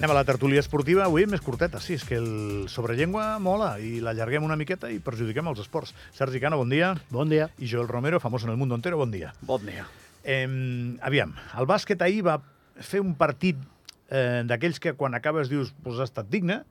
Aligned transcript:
Anem 0.00 0.14
a 0.14 0.16
la 0.16 0.24
tertúlia 0.24 0.62
esportiva, 0.64 1.02
avui 1.04 1.26
més 1.28 1.42
curteta, 1.44 1.76
sí, 1.84 1.98
és 1.98 2.06
que 2.08 2.16
el 2.16 2.68
sobrellengua 2.72 3.34
mola 3.36 3.74
i 3.84 3.98
l'allarguem 4.00 4.46
una 4.46 4.56
miqueta 4.56 4.88
i 4.88 4.94
perjudiquem 5.04 5.50
els 5.50 5.58
esports. 5.60 5.90
Sergi 6.16 6.40
Cano, 6.40 6.56
bon 6.56 6.70
dia. 6.72 6.94
Bon 7.12 7.28
dia. 7.28 7.50
I 7.60 7.68
Joel 7.68 7.90
Romero, 7.90 8.16
famós 8.16 8.46
en 8.46 8.54
el 8.54 8.56
mundo 8.56 8.78
entero, 8.78 8.96
bon 8.96 9.12
dia. 9.12 9.34
Bon 9.44 9.60
dia. 9.60 9.84
Eh, 10.24 10.48
aviam, 11.04 11.34
el 11.52 11.68
bàsquet 11.68 12.00
ahir 12.00 12.22
va 12.30 12.38
fer 12.80 13.02
un 13.04 13.12
partit 13.12 13.60
eh, 14.08 14.40
d'aquells 14.48 14.80
que 14.80 14.94
quan 14.96 15.12
acabes 15.18 15.52
dius 15.52 15.74
pues 15.84 16.00
ha 16.00 16.08
estat 16.08 16.32
digne, 16.32 16.62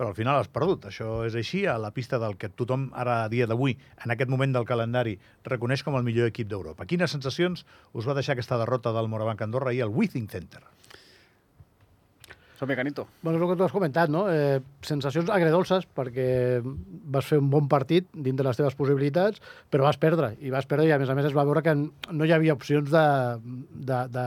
però 0.00 0.08
al 0.08 0.16
final 0.16 0.40
has 0.40 0.48
perdut. 0.48 0.88
Això 0.88 1.26
és 1.28 1.36
així 1.36 1.66
a 1.68 1.76
la 1.76 1.92
pista 1.92 2.16
del 2.16 2.40
que 2.40 2.48
tothom 2.48 2.88
ara 2.96 3.18
a 3.26 3.28
dia 3.28 3.44
d'avui, 3.44 3.76
en 4.00 4.16
aquest 4.16 4.32
moment 4.32 4.56
del 4.56 4.64
calendari, 4.64 5.18
reconeix 5.44 5.84
com 5.84 6.00
el 6.00 6.08
millor 6.08 6.32
equip 6.32 6.48
d'Europa. 6.48 6.88
Quines 6.88 7.12
sensacions 7.12 7.68
us 7.92 8.08
va 8.08 8.16
deixar 8.16 8.32
aquesta 8.32 8.56
derrota 8.64 8.96
del 8.96 9.12
Morabanc 9.12 9.44
Andorra 9.44 9.76
ahir 9.76 9.84
al 9.84 9.92
Withing 9.92 10.32
Center? 10.32 10.64
Som-hi, 12.58 12.74
Canito. 12.74 13.06
Bueno, 13.22 13.38
és 13.38 13.44
el 13.44 13.50
que 13.52 13.56
tu 13.56 13.64
has 13.64 13.74
comentat, 13.74 14.10
no? 14.10 14.24
Eh, 14.32 14.58
sensacions 14.82 15.30
agredolces, 15.30 15.86
perquè 15.94 16.58
vas 17.14 17.28
fer 17.28 17.38
un 17.38 17.52
bon 17.52 17.68
partit 17.70 18.08
dins 18.12 18.34
de 18.38 18.46
les 18.46 18.58
teves 18.58 18.74
possibilitats, 18.78 19.38
però 19.70 19.86
vas 19.86 20.00
perdre, 20.02 20.32
i 20.42 20.50
vas 20.50 20.66
perdre, 20.66 20.88
i 20.88 20.94
a 20.94 20.98
més 20.98 21.12
a 21.12 21.14
més 21.14 21.28
es 21.30 21.36
va 21.36 21.46
veure 21.46 21.62
que 21.62 21.76
no 21.78 22.26
hi 22.26 22.34
havia 22.34 22.56
opcions 22.58 22.90
de, 22.90 23.04
de, 23.70 24.00
de, 24.16 24.26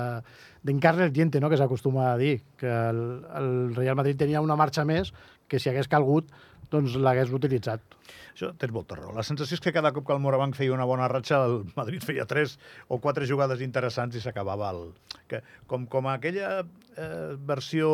d'encarne 0.63 1.09
el 1.09 1.12
diente, 1.12 1.44
no?, 1.44 1.52
que 1.52 1.59
s'acostuma 1.59 2.13
a 2.13 2.17
dir, 2.21 2.38
que 2.55 2.71
el, 2.71 3.04
el 3.35 3.52
Real 3.76 3.99
Madrid 3.99 4.23
tenia 4.23 4.43
una 4.45 4.55
marxa 4.55 4.88
més 4.88 5.12
que 5.52 5.60
si 5.60 5.72
hagués 5.72 5.91
calgut 5.91 6.32
doncs 6.72 6.96
l'hagués 6.96 7.32
utilitzat. 7.36 7.84
Això 8.32 8.52
tens 8.60 8.72
molta 8.72 8.96
raó. 8.96 9.12
La 9.16 9.26
sensació 9.28 9.58
és 9.58 9.64
que 9.64 9.74
cada 9.76 9.91
cop 9.91 10.05
que 10.08 10.16
el 10.16 10.22
Morabanc 10.24 10.55
feia 10.55 10.72
una 10.72 10.88
bona 10.88 11.10
ratxa, 11.12 11.41
el 11.44 11.58
Madrid 11.76 12.04
feia 12.08 12.26
tres 12.30 12.55
o 12.88 13.02
quatre 13.04 13.27
jugades 13.27 13.64
interessants 13.66 14.16
i 14.16 14.24
s'acabava 14.24 14.72
el... 14.72 14.86
Que, 15.27 15.41
com, 15.68 15.85
com 15.91 16.08
aquella 16.12 16.62
eh, 16.62 17.35
versió 17.52 17.91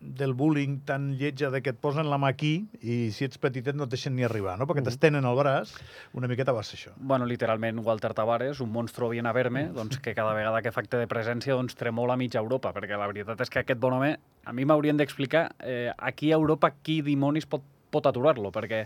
del 0.00 0.34
bullying 0.34 0.80
tan 0.84 1.14
lletja 1.18 1.50
de 1.50 1.62
que 1.62 1.72
et 1.72 1.78
posen 1.80 2.10
la 2.10 2.18
mà 2.20 2.30
aquí 2.32 2.66
i 2.80 3.10
si 3.14 3.26
ets 3.26 3.40
petitet 3.42 3.76
no 3.76 3.86
et 3.86 3.92
deixen 3.92 4.14
ni 4.16 4.24
arribar, 4.26 4.56
no? 4.60 4.66
Perquè 4.68 4.84
t'estenen 4.84 5.24
el 5.26 5.38
braç, 5.38 5.72
una 6.16 6.28
miqueta 6.30 6.54
va 6.56 6.64
ser 6.66 6.76
això. 6.78 6.92
Bueno, 6.96 7.26
literalment, 7.26 7.80
Walter 7.84 8.12
Tavares, 8.14 8.60
un 8.60 8.72
monstro 8.72 9.08
bien 9.10 9.26
a 9.26 9.34
verme, 9.36 9.66
doncs 9.74 10.00
que 10.02 10.14
cada 10.14 10.34
vegada 10.36 10.62
que 10.62 10.72
fa 10.72 10.84
acte 10.84 11.00
de 11.00 11.08
presència 11.10 11.56
doncs, 11.56 11.78
tremola 11.78 12.16
mitja 12.16 12.42
Europa, 12.42 12.74
perquè 12.76 12.98
la 12.98 13.08
veritat 13.10 13.40
és 13.40 13.52
que 13.52 13.64
aquest 13.64 13.80
bon 13.80 13.96
home, 13.96 14.12
a 14.44 14.52
mi 14.52 14.68
m'haurien 14.68 15.00
d'explicar 15.00 15.48
eh, 15.60 15.90
aquí 15.96 16.32
a 16.32 16.40
Europa 16.40 16.74
qui 16.82 17.00
dimonis 17.02 17.48
pot, 17.48 17.64
pot 17.90 18.06
aturar-lo, 18.08 18.50
perquè 18.54 18.84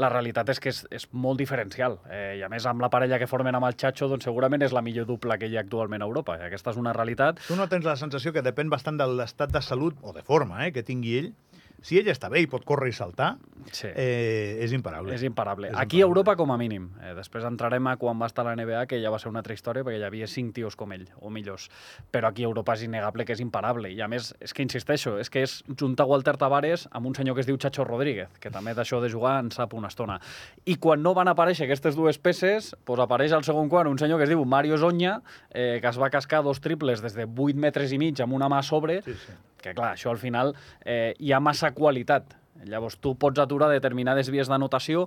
la 0.00 0.10
realitat 0.12 0.50
és 0.52 0.60
que 0.60 0.72
és, 0.72 0.82
és 0.90 1.06
molt 1.12 1.40
diferencial. 1.40 1.98
Eh, 2.10 2.38
I 2.40 2.44
a 2.46 2.50
més, 2.52 2.66
amb 2.66 2.82
la 2.82 2.90
parella 2.92 3.18
que 3.22 3.28
formen 3.30 3.54
amb 3.54 3.68
el 3.68 3.76
Chacho, 3.78 4.08
doncs 4.10 4.26
segurament 4.28 4.64
és 4.66 4.74
la 4.76 4.82
millor 4.84 5.06
dupla 5.08 5.38
que 5.38 5.48
hi 5.50 5.56
ha 5.56 5.64
actualment 5.64 6.02
a 6.02 6.10
Europa. 6.10 6.38
I 6.38 6.48
aquesta 6.48 6.74
és 6.74 6.80
una 6.80 6.94
realitat. 6.96 7.40
Tu 7.46 7.56
no 7.58 7.68
tens 7.70 7.86
la 7.86 7.96
sensació 8.00 8.34
que 8.34 8.44
depèn 8.44 8.72
bastant 8.72 8.98
de 9.00 9.08
l'estat 9.08 9.52
de 9.52 9.62
salut 9.62 9.96
o 10.02 10.14
de 10.16 10.24
forma 10.26 10.66
eh, 10.66 10.72
que 10.74 10.84
tingui 10.86 11.18
ell? 11.20 11.32
Si 11.82 11.98
ell 12.00 12.08
està 12.08 12.28
bé 12.32 12.40
i 12.42 12.46
pot 12.50 12.64
córrer 12.64 12.88
i 12.90 12.92
saltar, 12.96 13.36
Sí. 13.70 13.88
eh, 13.94 14.58
és 14.62 14.72
imparable. 14.72 15.14
És 15.14 15.22
imparable. 15.22 15.68
És 15.68 15.74
Aquí 15.76 16.00
a. 16.00 16.04
Europa, 16.06 16.36
com 16.36 16.50
a 16.52 16.56
mínim. 16.56 16.90
Eh, 17.02 17.14
després 17.14 17.44
entrarem 17.44 17.86
a 17.86 17.96
quan 17.96 18.18
va 18.20 18.26
estar 18.26 18.44
a 18.46 18.48
la 18.48 18.56
NBA, 18.56 18.86
que 18.86 19.00
ja 19.02 19.10
va 19.10 19.18
ser 19.18 19.28
una 19.28 19.40
altra 19.40 19.54
història, 19.54 19.82
perquè 19.84 19.98
hi 19.98 20.04
havia 20.04 20.26
cinc 20.26 20.54
tios 20.54 20.76
com 20.76 20.92
ell, 20.92 21.08
o 21.20 21.30
millors. 21.30 21.68
Però 22.12 22.28
aquí 22.28 22.42
a 22.42 22.46
Europa 22.46 22.74
és 22.74 22.82
innegable 22.84 23.24
que 23.24 23.32
és 23.34 23.40
imparable. 23.40 23.90
I 23.92 24.00
a 24.00 24.08
més, 24.08 24.34
és 24.40 24.54
que 24.54 24.62
insisteixo, 24.62 25.18
és 25.18 25.30
que 25.30 25.42
és 25.42 25.64
juntar 25.78 26.06
Walter 26.06 26.36
Tavares 26.36 26.88
amb 26.92 27.06
un 27.06 27.14
senyor 27.14 27.34
que 27.34 27.40
es 27.40 27.46
diu 27.46 27.56
Chacho 27.58 27.84
Rodríguez, 27.84 28.28
que 28.40 28.50
també 28.50 28.74
d'això 28.74 29.00
de 29.02 29.10
jugar 29.10 29.38
en 29.42 29.50
sap 29.50 29.74
una 29.74 29.88
estona. 29.88 30.20
I 30.64 30.76
quan 30.76 31.02
no 31.02 31.14
van 31.14 31.28
aparèixer 31.28 31.64
aquestes 31.64 31.96
dues 31.96 32.18
peces, 32.18 32.74
doncs 32.86 33.00
apareix 33.00 33.32
al 33.32 33.44
segon 33.44 33.68
quart 33.68 33.88
un 33.90 33.98
senyor 33.98 34.18
que 34.18 34.24
es 34.24 34.30
diu 34.30 34.44
Mario 34.44 34.78
Zonya, 34.78 35.20
eh, 35.50 35.78
que 35.82 35.88
es 35.88 35.98
va 35.98 36.10
cascar 36.10 36.42
dos 36.42 36.60
triples 36.60 37.02
des 37.02 37.14
de 37.14 37.26
8 37.26 37.56
metres 37.56 37.92
i 37.92 37.98
mig 37.98 38.20
amb 38.20 38.32
una 38.32 38.48
mà 38.48 38.58
a 38.58 38.62
sobre, 38.62 39.02
Sí, 39.02 39.12
sí. 39.14 39.32
Que 39.66 39.74
clar, 39.76 39.94
això 39.96 40.12
al 40.12 40.20
final 40.22 40.54
eh, 40.84 41.14
hi 41.18 41.32
ha 41.32 41.42
massa 41.42 41.72
qualitat. 41.74 42.36
Llavors 42.66 43.00
tu 43.02 43.16
pots 43.20 43.42
aturar 43.42 43.68
determinades 43.72 44.30
vies 44.32 44.48
d'anotació. 44.48 45.06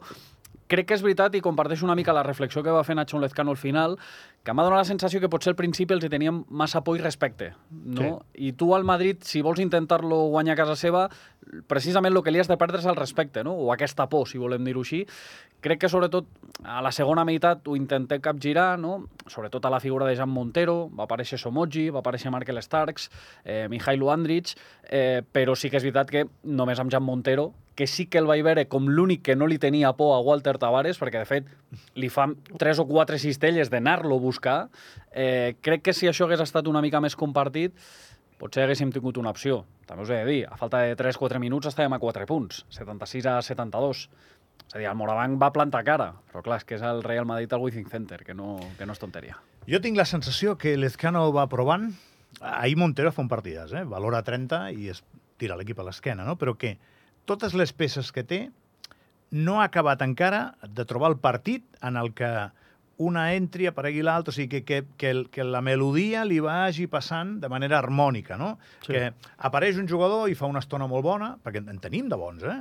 Crec 0.69 0.85
que 0.89 0.97
és 0.99 1.01
veritat 1.01 1.33
i 1.33 1.41
comparteixo 1.41 1.87
una 1.87 1.95
mica 1.97 2.13
la 2.13 2.21
reflexió 2.25 2.61
que 2.61 2.73
va 2.75 2.83
fer 2.85 2.93
Nacho 2.97 3.17
Lezcano 3.17 3.55
al 3.55 3.57
final, 3.57 3.95
que 4.43 4.53
m'ha 4.55 4.63
donat 4.63 4.81
la 4.81 4.87
sensació 4.87 5.19
que 5.19 5.29
potser 5.29 5.51
al 5.51 5.57
principi 5.59 5.93
els 5.93 6.05
hi 6.05 6.09
teníem 6.11 6.43
massa 6.47 6.81
por 6.85 6.97
i 6.97 7.01
respecte. 7.03 7.51
No? 7.69 8.21
I 8.33 8.53
tu 8.57 8.71
al 8.75 8.87
Madrid, 8.87 9.19
si 9.27 9.43
vols 9.45 9.59
intentar-lo 9.59 10.21
guanyar 10.31 10.55
a 10.55 10.61
casa 10.61 10.77
seva, 10.79 11.03
precisament 11.67 12.15
el 12.15 12.23
que 12.23 12.31
li 12.31 12.39
has 12.39 12.49
de 12.49 12.57
perdre 12.57 12.79
és 12.79 12.87
el 12.87 12.97
respecte, 12.97 13.43
no? 13.43 13.53
o 13.53 13.73
aquesta 13.73 14.07
por, 14.09 14.27
si 14.29 14.39
volem 14.39 14.63
dir-ho 14.65 14.85
així. 14.85 15.03
Crec 15.59 15.81
que 15.83 15.91
sobretot 15.91 16.29
a 16.63 16.79
la 16.85 16.93
segona 16.95 17.25
meitat 17.27 17.67
ho 17.67 17.75
intenté 17.75 18.21
capgirar, 18.23 18.77
no? 18.79 19.09
sobretot 19.27 19.65
a 19.65 19.73
la 19.73 19.81
figura 19.83 20.07
de 20.07 20.15
Jan 20.15 20.31
Montero, 20.31 20.85
va 20.95 21.03
aparèixer 21.03 21.39
Somoji, 21.41 21.89
va 21.91 21.99
aparèixer 21.99 22.31
Markel 22.31 22.61
Starks, 22.63 23.09
eh, 23.43 23.65
Mihailo 23.69 24.13
Andrich, 24.13 24.55
eh, 24.87 25.21
però 25.21 25.57
sí 25.59 25.69
que 25.69 25.81
és 25.81 25.83
veritat 25.83 26.13
que 26.13 26.29
només 26.43 26.79
amb 26.79 26.93
Jan 26.93 27.03
Montero, 27.03 27.51
que 27.79 27.87
sí 27.87 28.07
que 28.07 28.17
el 28.19 28.25
vaig 28.27 28.41
veure 28.43 28.65
com 28.67 28.89
l'únic 28.91 29.21
que 29.23 29.37
no 29.39 29.47
li 29.47 29.55
tenia 29.55 29.93
por 29.95 30.09
a 30.11 30.19
Walter 30.19 30.57
Tavares, 30.59 30.97
perquè 30.99 31.21
de 31.21 31.27
fet 31.29 31.45
li 31.95 32.09
fan 32.11 32.33
tres 32.59 32.81
o 32.83 32.83
quatre 32.89 33.15
cistelles 33.23 33.71
d'anar-lo 33.71 34.17
buscar, 34.29 34.59
eh, 35.11 35.57
crec 35.65 35.89
que 35.89 35.97
si 35.97 36.07
això 36.07 36.29
hagués 36.29 36.45
estat 36.45 36.69
una 36.69 36.83
mica 36.85 37.01
més 37.01 37.17
compartit, 37.17 37.75
potser 38.39 38.63
haguéssim 38.63 38.93
tingut 38.95 39.19
una 39.19 39.33
opció. 39.35 39.63
També 39.89 40.05
us 40.05 40.11
he 40.13 40.21
de 40.21 40.27
dir, 40.29 40.41
a 40.47 40.57
falta 40.57 40.85
de 40.85 40.95
3-4 40.95 41.41
minuts 41.43 41.67
estàvem 41.69 41.97
a 41.97 41.99
4 41.99 42.27
punts, 42.29 42.63
76 42.71 43.27
a 43.27 43.39
72. 43.43 44.05
És 44.69 44.75
a 44.75 44.79
dir, 44.79 44.87
el 44.87 44.97
Morabanc 44.99 45.39
va 45.41 45.51
plantar 45.51 45.81
cara, 45.83 46.11
però 46.29 46.43
clar, 46.45 46.59
és 46.61 46.67
que 46.67 46.77
és 46.77 46.85
el 46.85 47.01
Real 47.03 47.25
Madrid 47.27 47.51
al 47.53 47.63
Wizzing 47.63 47.89
Center, 47.89 48.21
que 48.23 48.35
no, 48.37 48.59
que 48.77 48.85
no 48.85 48.93
és 48.93 49.01
tonteria. 49.01 49.39
Jo 49.69 49.81
tinc 49.81 49.97
la 49.97 50.05
sensació 50.05 50.57
que 50.57 50.77
Lezcano 50.77 51.27
va 51.35 51.49
provant... 51.51 51.91
Ahir 52.45 52.77
Montero 52.77 53.09
fa 53.11 53.23
un 53.23 53.27
partidàs, 53.27 53.71
eh? 53.73 53.81
valora 53.89 54.21
30 54.23 54.59
i 54.77 54.91
es 54.93 55.01
tira 55.41 55.55
l'equip 55.57 55.79
a 55.81 55.85
l'esquena, 55.87 56.23
no? 56.27 56.35
però 56.37 56.53
que 56.61 56.75
totes 57.27 57.55
les 57.57 57.73
peces 57.73 58.11
que 58.13 58.21
té 58.23 58.37
no 59.31 59.59
ha 59.59 59.65
acabat 59.67 60.03
encara 60.05 60.53
de 60.61 60.85
trobar 60.85 61.09
el 61.11 61.17
partit 61.19 61.65
en 61.81 61.97
el 61.97 62.13
que 62.13 62.29
una 62.99 63.29
entri, 63.31 63.63
aparegui 63.69 64.01
l'altra, 64.03 64.33
o 64.33 64.35
sigui, 64.35 64.59
que, 64.59 64.63
que, 64.67 64.97
que, 64.99 65.11
el, 65.13 65.21
que 65.31 65.45
la 65.47 65.61
melodia 65.63 66.25
li 66.27 66.41
vagi 66.43 66.89
passant 66.91 67.37
de 67.39 67.49
manera 67.51 67.77
harmònica, 67.79 68.35
no? 68.39 68.57
Sí. 68.83 68.91
Que 68.91 69.13
apareix 69.47 69.79
un 69.79 69.87
jugador 69.87 70.27
i 70.27 70.35
fa 70.35 70.49
una 70.51 70.59
estona 70.59 70.87
molt 70.91 71.05
bona, 71.07 71.31
perquè 71.43 71.63
en 71.63 71.79
tenim 71.79 72.11
de 72.11 72.19
bons, 72.19 72.43
eh? 72.43 72.59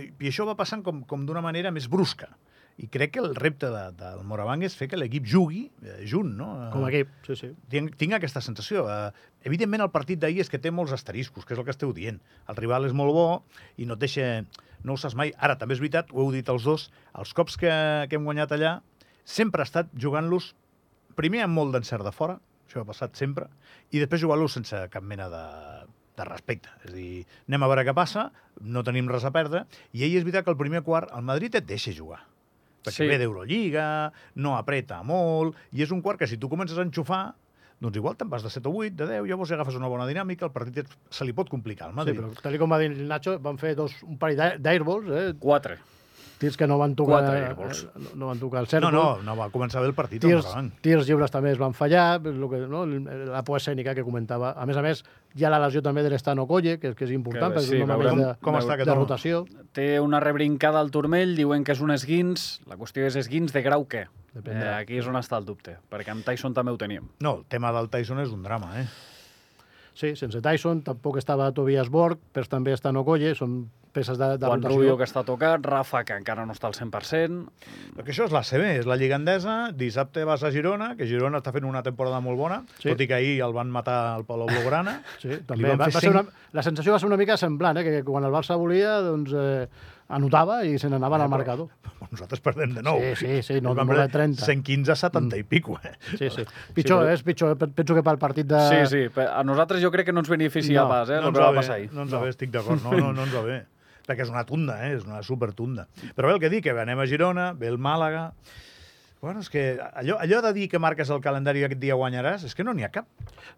I, 0.00 0.08
i 0.24 0.32
això 0.32 0.48
va 0.48 0.56
passant 0.56 0.82
com, 0.82 1.04
com 1.08 1.28
d'una 1.28 1.44
manera 1.44 1.72
més 1.74 1.90
brusca. 1.92 2.32
I 2.80 2.88
crec 2.90 3.12
que 3.14 3.22
el 3.22 3.36
repte 3.36 3.68
de, 3.70 3.82
del 4.00 4.24
Morabanc 4.26 4.64
és 4.66 4.74
fer 4.74 4.88
que 4.90 4.98
l'equip 4.98 5.28
jugui 5.30 5.66
eh, 5.84 6.00
junt, 6.10 6.32
no? 6.40 6.48
Com 6.72 6.88
a 6.88 6.90
equip, 6.90 7.12
sí, 7.28 7.36
sí. 7.38 7.52
Tinc, 7.70 7.92
tinc 8.00 8.16
aquesta 8.16 8.42
sensació. 8.42 8.88
Uh, 8.88 9.28
evidentment, 9.46 9.84
el 9.84 9.92
partit 9.94 10.18
d'ahir 10.18 10.42
és 10.42 10.50
que 10.50 10.58
té 10.58 10.72
molts 10.74 10.96
asteriscos, 10.96 11.44
que 11.44 11.54
és 11.54 11.60
el 11.60 11.68
que 11.68 11.76
esteu 11.76 11.92
dient. 11.94 12.18
El 12.48 12.58
rival 12.58 12.88
és 12.88 12.96
molt 12.96 13.14
bo 13.14 13.28
i 13.76 13.86
no 13.86 13.98
et 13.98 14.08
deixa... 14.08 14.30
No 14.84 14.98
ho 14.98 15.00
saps 15.00 15.14
mai. 15.16 15.30
Ara, 15.40 15.54
també 15.56 15.72
és 15.72 15.80
veritat, 15.80 16.10
ho 16.12 16.26
heu 16.26 16.32
dit 16.34 16.48
els 16.52 16.66
dos, 16.66 16.90
els 17.16 17.30
cops 17.32 17.54
que, 17.56 17.70
que 18.10 18.18
hem 18.18 18.26
guanyat 18.26 18.50
allà 18.52 18.74
sempre 19.24 19.62
ha 19.62 19.68
estat 19.68 19.90
jugant-los 19.96 20.54
primer 21.16 21.42
amb 21.44 21.54
molt 21.54 21.72
d'encert 21.74 22.04
de 22.04 22.12
fora, 22.12 22.38
això 22.68 22.80
ha 22.82 22.88
passat 22.88 23.14
sempre, 23.16 23.48
i 23.92 24.00
després 24.02 24.20
jugant-los 24.20 24.52
sense 24.56 24.76
cap 24.90 25.02
mena 25.02 25.28
de, 25.30 25.42
de 26.16 26.24
respecte. 26.28 26.68
És 26.84 26.90
a 26.92 26.94
dir, 26.96 27.24
anem 27.48 27.62
a 27.62 27.68
veure 27.70 27.84
què 27.86 27.94
passa, 27.94 28.30
no 28.60 28.82
tenim 28.86 29.08
res 29.10 29.24
a 29.24 29.30
perdre, 29.34 29.64
i 29.92 30.02
ahir 30.02 30.18
és 30.18 30.24
veritat 30.26 30.44
que 30.44 30.50
el 30.54 30.58
primer 30.60 30.82
quart 30.86 31.12
el 31.14 31.22
Madrid 31.26 31.54
et 31.54 31.66
deixa 31.66 31.92
jugar 31.94 32.22
perquè 32.84 33.00
Sí. 33.00 33.06
ve 33.08 33.16
d'Eurolliga, 33.16 34.12
no 34.36 34.58
apreta 34.58 34.98
molt, 35.02 35.54
i 35.72 35.80
és 35.80 35.90
un 35.90 36.02
quart 36.04 36.18
que 36.20 36.26
si 36.28 36.36
tu 36.36 36.50
comences 36.52 36.76
a 36.76 36.82
enxufar, 36.84 37.32
doncs 37.80 37.96
igual 37.96 38.12
te'n 38.20 38.28
vas 38.28 38.42
de 38.44 38.50
7 38.52 38.68
o 38.68 38.74
8, 38.82 38.92
de 38.98 39.06
10, 39.08 39.24
llavors 39.24 39.48
si 39.48 39.54
agafes 39.56 39.78
una 39.78 39.88
bona 39.88 40.04
dinàmica, 40.06 40.44
el 40.44 40.52
partit 40.52 40.82
et- 40.82 40.92
se 41.08 41.24
li 41.24 41.32
pot 41.32 41.48
complicar 41.48 41.86
al 41.86 41.92
Sí, 41.92 41.96
Madrid. 41.96 42.20
però 42.20 42.42
tal 42.44 42.58
com 42.60 42.70
va 42.70 42.78
dir 42.78 42.90
el 42.92 43.08
Nacho, 43.08 43.38
van 43.40 43.56
fer 43.56 43.74
dos, 43.74 43.94
un 44.02 44.18
parell 44.18 44.36
d'air- 44.36 44.60
d'airballs, 44.60 45.08
eh? 45.16 45.32
Quatre. 45.40 45.78
Tirs 46.44 46.56
que 46.60 46.68
no 46.70 46.76
van 46.78 46.94
tocar, 46.94 47.22
Quatre 47.24 47.40
airballs. 47.48 47.82
eh, 47.88 48.04
no, 48.04 48.12
no 48.20 48.30
van 48.30 48.38
tocar 48.42 48.60
el 48.62 48.68
no, 48.68 48.72
cèrcol. 48.76 48.92
no, 48.94 49.06
no 49.24 49.36
va 49.40 49.48
començar 49.50 49.80
bé 49.82 49.88
el 49.90 49.96
partit. 49.96 50.20
Tirs, 50.22 50.46
tirs 50.84 51.08
lliures 51.08 51.32
també 51.32 51.50
es 51.54 51.58
van 51.58 51.72
fallar, 51.74 52.20
lo 52.24 52.50
que, 52.52 52.60
no? 52.68 52.84
la 52.86 53.42
por 53.42 53.58
escènica 53.58 53.94
que 53.96 54.04
comentava. 54.04 54.52
A 54.52 54.66
més 54.68 54.76
a 54.76 54.82
més, 54.84 55.02
hi 55.34 55.44
ha 55.44 55.50
la 55.50 55.58
lesió 55.64 55.82
també 55.82 56.04
de 56.04 56.10
l'Estano 56.12 56.46
Colle, 56.46 56.76
que, 56.78 56.92
que 56.94 57.04
és 57.08 57.10
important, 57.16 57.50
Que 57.54 57.58
perquè 57.60 57.70
sí, 57.72 57.76
és 57.80 57.82
un 57.82 57.90
home 57.90 57.98
veurem 58.04 58.20
de, 58.20 58.28
com 58.44 58.54
de, 58.54 58.60
està 58.60 58.76
de 58.76 58.84
home. 58.90 58.98
rotació. 59.00 59.44
Té 59.72 59.88
una 60.00 60.20
rebrincada 60.20 60.78
al 60.84 60.90
turmell, 60.94 61.34
diuen 61.34 61.64
que 61.64 61.72
és 61.72 61.80
un 61.80 61.90
esguins. 61.96 62.60
La 62.70 62.76
qüestió 62.76 63.08
és 63.08 63.16
esguins 63.16 63.52
de 63.54 63.62
grau 63.64 63.88
què? 63.88 64.04
Eh, 64.04 64.40
Dependrà. 64.42 64.76
aquí 64.82 64.98
és 64.98 65.06
on 65.06 65.14
està 65.16 65.38
el 65.38 65.44
dubte, 65.46 65.76
perquè 65.90 66.10
amb 66.10 66.24
Tyson 66.26 66.52
també 66.54 66.72
ho 66.74 66.76
teníem. 66.78 67.08
No, 67.22 67.36
el 67.38 67.44
tema 67.48 67.70
del 67.72 67.88
Tyson 67.88 68.18
és 68.20 68.30
un 68.34 68.42
drama, 68.42 68.72
eh? 68.80 68.86
Sí, 69.94 70.16
sense 70.18 70.40
Tyson, 70.42 70.82
tampoc 70.82 71.16
estava 71.20 71.52
Tobias 71.54 71.88
Borg, 71.88 72.18
però 72.34 72.48
també 72.50 72.72
Estano 72.74 73.04
Colle, 73.06 73.34
són 73.38 73.60
peces 73.94 74.18
de, 74.18 74.32
de 74.42 74.48
Juan 74.48 74.58
rotació. 74.58 74.80
Rubio, 74.80 74.96
que 74.98 75.06
està 75.06 75.22
tocat, 75.22 75.62
Rafa, 75.62 76.00
que 76.02 76.16
encara 76.18 76.42
no 76.44 76.50
està 76.56 76.66
al 76.66 76.74
100%. 76.74 77.44
Perquè 77.94 78.10
això 78.10 78.26
és 78.26 78.32
la 78.34 78.42
CB, 78.42 78.64
és 78.80 78.88
la 78.90 78.96
Lliga 78.98 79.20
Endesa, 79.20 79.70
dissabte 79.70 80.24
vas 80.26 80.42
a 80.42 80.50
Girona, 80.50 80.96
que 80.98 81.06
Girona 81.06 81.38
està 81.38 81.52
fent 81.54 81.68
una 81.68 81.84
temporada 81.86 82.18
molt 82.24 82.40
bona, 82.40 82.64
Sí. 82.82 82.88
tot 82.90 83.00
i 83.00 83.06
que 83.06 83.14
ahir 83.14 83.36
el 83.46 83.54
van 83.54 83.70
matar 83.70 84.16
al 84.16 84.24
Palau 84.26 84.50
Blaugrana. 84.50 84.96
Sí, 85.22 85.38
també 85.46 85.70
va, 85.76 85.86
va 85.86 85.90
ser 85.94 86.10
una, 86.10 86.24
la 86.52 86.66
sensació 86.66 86.90
va 86.92 86.98
ser 86.98 87.06
una 87.06 87.20
mica 87.20 87.36
semblant, 87.38 87.78
eh? 87.78 87.84
que 87.86 88.02
quan 88.02 88.26
el 88.26 88.34
Barça 88.34 88.58
volia, 88.58 88.98
doncs, 89.00 89.30
eh, 89.30 89.68
anotava 90.08 90.64
i 90.64 90.78
se 90.78 90.88
n'anaven 90.90 91.20
al 91.24 91.28
marcador. 91.32 91.68
Nosaltres 92.10 92.40
perdem 92.44 92.74
de 92.76 92.82
nou. 92.84 92.98
Sí, 93.00 93.14
sí, 93.16 93.42
sí, 93.42 93.60
no, 93.64 93.72
no 93.74 93.86
perdre 93.86 94.02
de 94.06 94.12
30. 94.12 94.44
115 94.44 94.92
a 94.92 94.96
70 94.96 95.38
i 95.38 95.42
pico, 95.44 95.78
eh? 95.82 95.94
Sí, 96.18 96.28
sí. 96.30 96.44
Pitjor, 96.74 97.04
però- 97.04 97.08
eh? 97.10 97.14
és 97.14 97.22
pitjor. 97.22 97.56
eh? 97.56 97.68
Penso 97.74 97.94
que 97.94 98.02
pel 98.02 98.18
partit 98.18 98.46
de... 98.46 98.60
Sí, 98.68 98.82
sí, 99.08 99.20
a 99.24 99.42
nosaltres 99.44 99.80
jo 99.82 99.90
crec 99.90 100.06
que 100.06 100.12
no 100.12 100.20
ens 100.20 100.28
beneficia 100.28 100.82
No, 100.82 100.88
pas, 100.88 101.08
eh, 101.10 101.20
no 101.20 101.28
ens 101.32 101.38
va 101.38 101.46
va 101.46 101.50
bé, 101.52 101.56
passar 101.62 101.76
ahir. 101.78 101.88
no 101.92 102.02
ens 102.02 102.12
va 102.14 102.20
bé, 102.20 102.28
estic 102.34 102.50
d'acord, 102.52 102.82
no, 102.84 102.92
no, 102.92 103.12
no 103.12 103.24
ens 103.24 103.34
va 103.34 103.42
bé. 103.42 103.62
Perquè 104.06 104.20
és 104.26 104.30
una 104.30 104.44
tunda, 104.44 104.76
eh? 104.86 104.92
és 104.98 105.04
una 105.08 105.22
supertunda. 105.22 105.86
Però 106.14 106.28
bé, 106.28 106.34
el 106.34 106.40
que 106.40 106.50
dic, 106.52 106.64
que 106.68 106.76
anem 106.76 107.00
a 107.00 107.06
Girona, 107.06 107.52
ve 107.54 107.68
el 107.72 107.78
Màlaga... 107.78 108.32
Bueno, 109.24 109.40
és 109.40 109.48
que 109.48 109.62
allò, 109.80 110.18
allò 110.20 110.42
de 110.44 110.52
dir 110.52 110.66
que 110.68 110.78
marques 110.82 111.08
el 111.14 111.22
calendari 111.24 111.62
i 111.62 111.64
aquest 111.64 111.80
dia 111.80 111.96
guanyaràs, 111.96 112.44
és 112.44 112.54
que 112.54 112.64
no 112.66 112.74
n'hi 112.76 112.84
ha 112.84 112.90
cap. 112.92 113.08